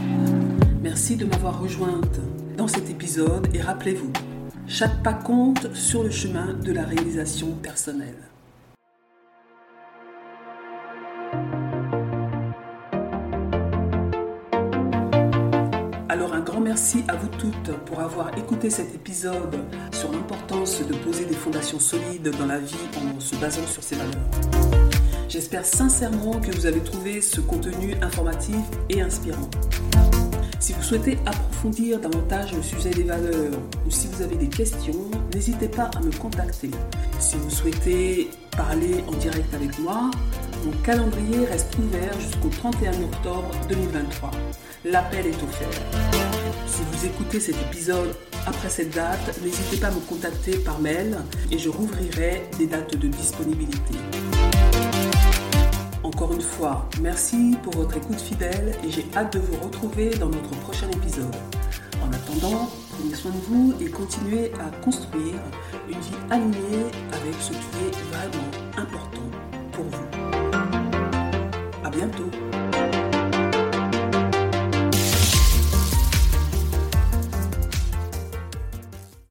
Merci 0.83 1.16
de 1.16 1.27
m'avoir 1.27 1.61
rejointe 1.61 2.20
dans 2.57 2.68
cet 2.68 2.88
épisode 2.90 3.48
et 3.55 3.61
rappelez-vous, 3.61 4.12
chaque 4.68 5.03
pas 5.03 5.14
compte 5.14 5.74
sur 5.74 6.05
le 6.05 6.11
chemin 6.11 6.55
de 6.55 6.72
la 6.72 6.85
réalisation 6.85 7.53
personnelle. 7.57 8.14
Alors 16.09 16.35
un 16.35 16.40
grand 16.40 16.61
merci 16.61 17.03
à 17.09 17.16
vous 17.16 17.29
toutes 17.37 17.77
pour 17.85 18.01
avoir 18.01 18.37
écouté 18.38 18.70
cet 18.70 18.94
épisode 18.94 19.59
sur 19.92 20.12
l'importance 20.12 20.87
de 20.87 20.94
poser 20.94 21.24
des 21.24 21.35
fondations 21.35 21.81
solides 21.81 22.31
dans 22.38 22.46
la 22.46 22.61
vie 22.61 22.77
en 22.96 23.18
se 23.18 23.35
basant 23.37 23.66
sur 23.66 23.83
ses 23.83 23.96
valeurs. 23.96 24.97
J'espère 25.29 25.67
sincèrement 25.67 26.41
que 26.41 26.51
vous 26.57 26.64
avez 26.64 26.81
trouvé 26.81 27.21
ce 27.21 27.43
contenu 27.43 27.95
informatif 28.01 28.57
et 28.88 29.03
inspirant. 29.03 29.51
Si 30.59 30.73
vous 30.73 30.83
souhaitez 30.83 31.19
approfondir 31.27 32.01
davantage 32.01 32.55
le 32.55 32.62
sujet 32.62 32.88
des 32.91 33.03
valeurs 33.03 33.53
ou 33.87 33.91
si 33.91 34.09
vous 34.09 34.23
avez 34.23 34.37
des 34.37 34.49
questions, 34.49 35.11
n'hésitez 35.35 35.69
pas 35.69 35.91
à 35.95 36.01
me 36.01 36.11
contacter. 36.12 36.71
Si 37.21 37.37
vous 37.37 37.51
souhaitez 37.51 38.31
parler 38.57 39.05
en 39.07 39.12
direct 39.12 39.53
avec 39.53 39.79
moi, 39.81 40.11
mon 40.64 40.73
calendrier 40.83 41.45
reste 41.45 41.77
ouvert 41.79 42.19
jusqu'au 42.19 42.49
31 42.49 42.93
octobre 43.03 43.51
2023. 43.69 44.31
L'appel 44.87 45.27
est 45.27 45.43
offert. 45.43 45.83
Si 46.67 46.81
vous 46.91 47.05
écoutez 47.05 47.38
cet 47.38 47.57
épisode 47.57 48.17
après 48.47 48.71
cette 48.71 48.95
date, 48.95 49.38
n'hésitez 49.43 49.77
pas 49.77 49.88
à 49.88 49.91
me 49.91 50.01
contacter 50.01 50.57
par 50.57 50.81
mail 50.81 51.19
et 51.53 51.59
je 51.59 51.69
rouvrirai 51.69 52.45
des 52.59 52.67
dates 52.67 52.97
de 52.97 53.09
disponibilité. 53.09 53.95
Encore 56.18 56.35
une 56.35 56.42
fois, 56.42 56.88
merci 57.00 57.57
pour 57.62 57.72
votre 57.74 57.96
écoute 57.96 58.20
fidèle 58.20 58.74
et 58.83 58.90
j'ai 58.90 59.07
hâte 59.14 59.35
de 59.35 59.38
vous 59.38 59.54
retrouver 59.64 60.11
dans 60.16 60.28
notre 60.28 60.50
prochain 60.62 60.88
épisode. 60.90 61.33
En 62.02 62.12
attendant, 62.12 62.68
prenez 62.90 63.14
soin 63.14 63.31
de 63.31 63.37
vous 63.37 63.74
et 63.81 63.88
continuez 63.88 64.50
à 64.54 64.76
construire 64.83 65.37
une 65.88 66.00
vie 66.00 66.16
alignée 66.28 66.87
avec 67.12 67.35
ce 67.40 67.50
qui 67.50 67.87
est 67.87 67.94
vraiment 68.11 68.50
important 68.76 69.31
pour 69.70 69.85
vous. 69.85 70.07
À 71.85 71.90
bientôt 71.90 72.31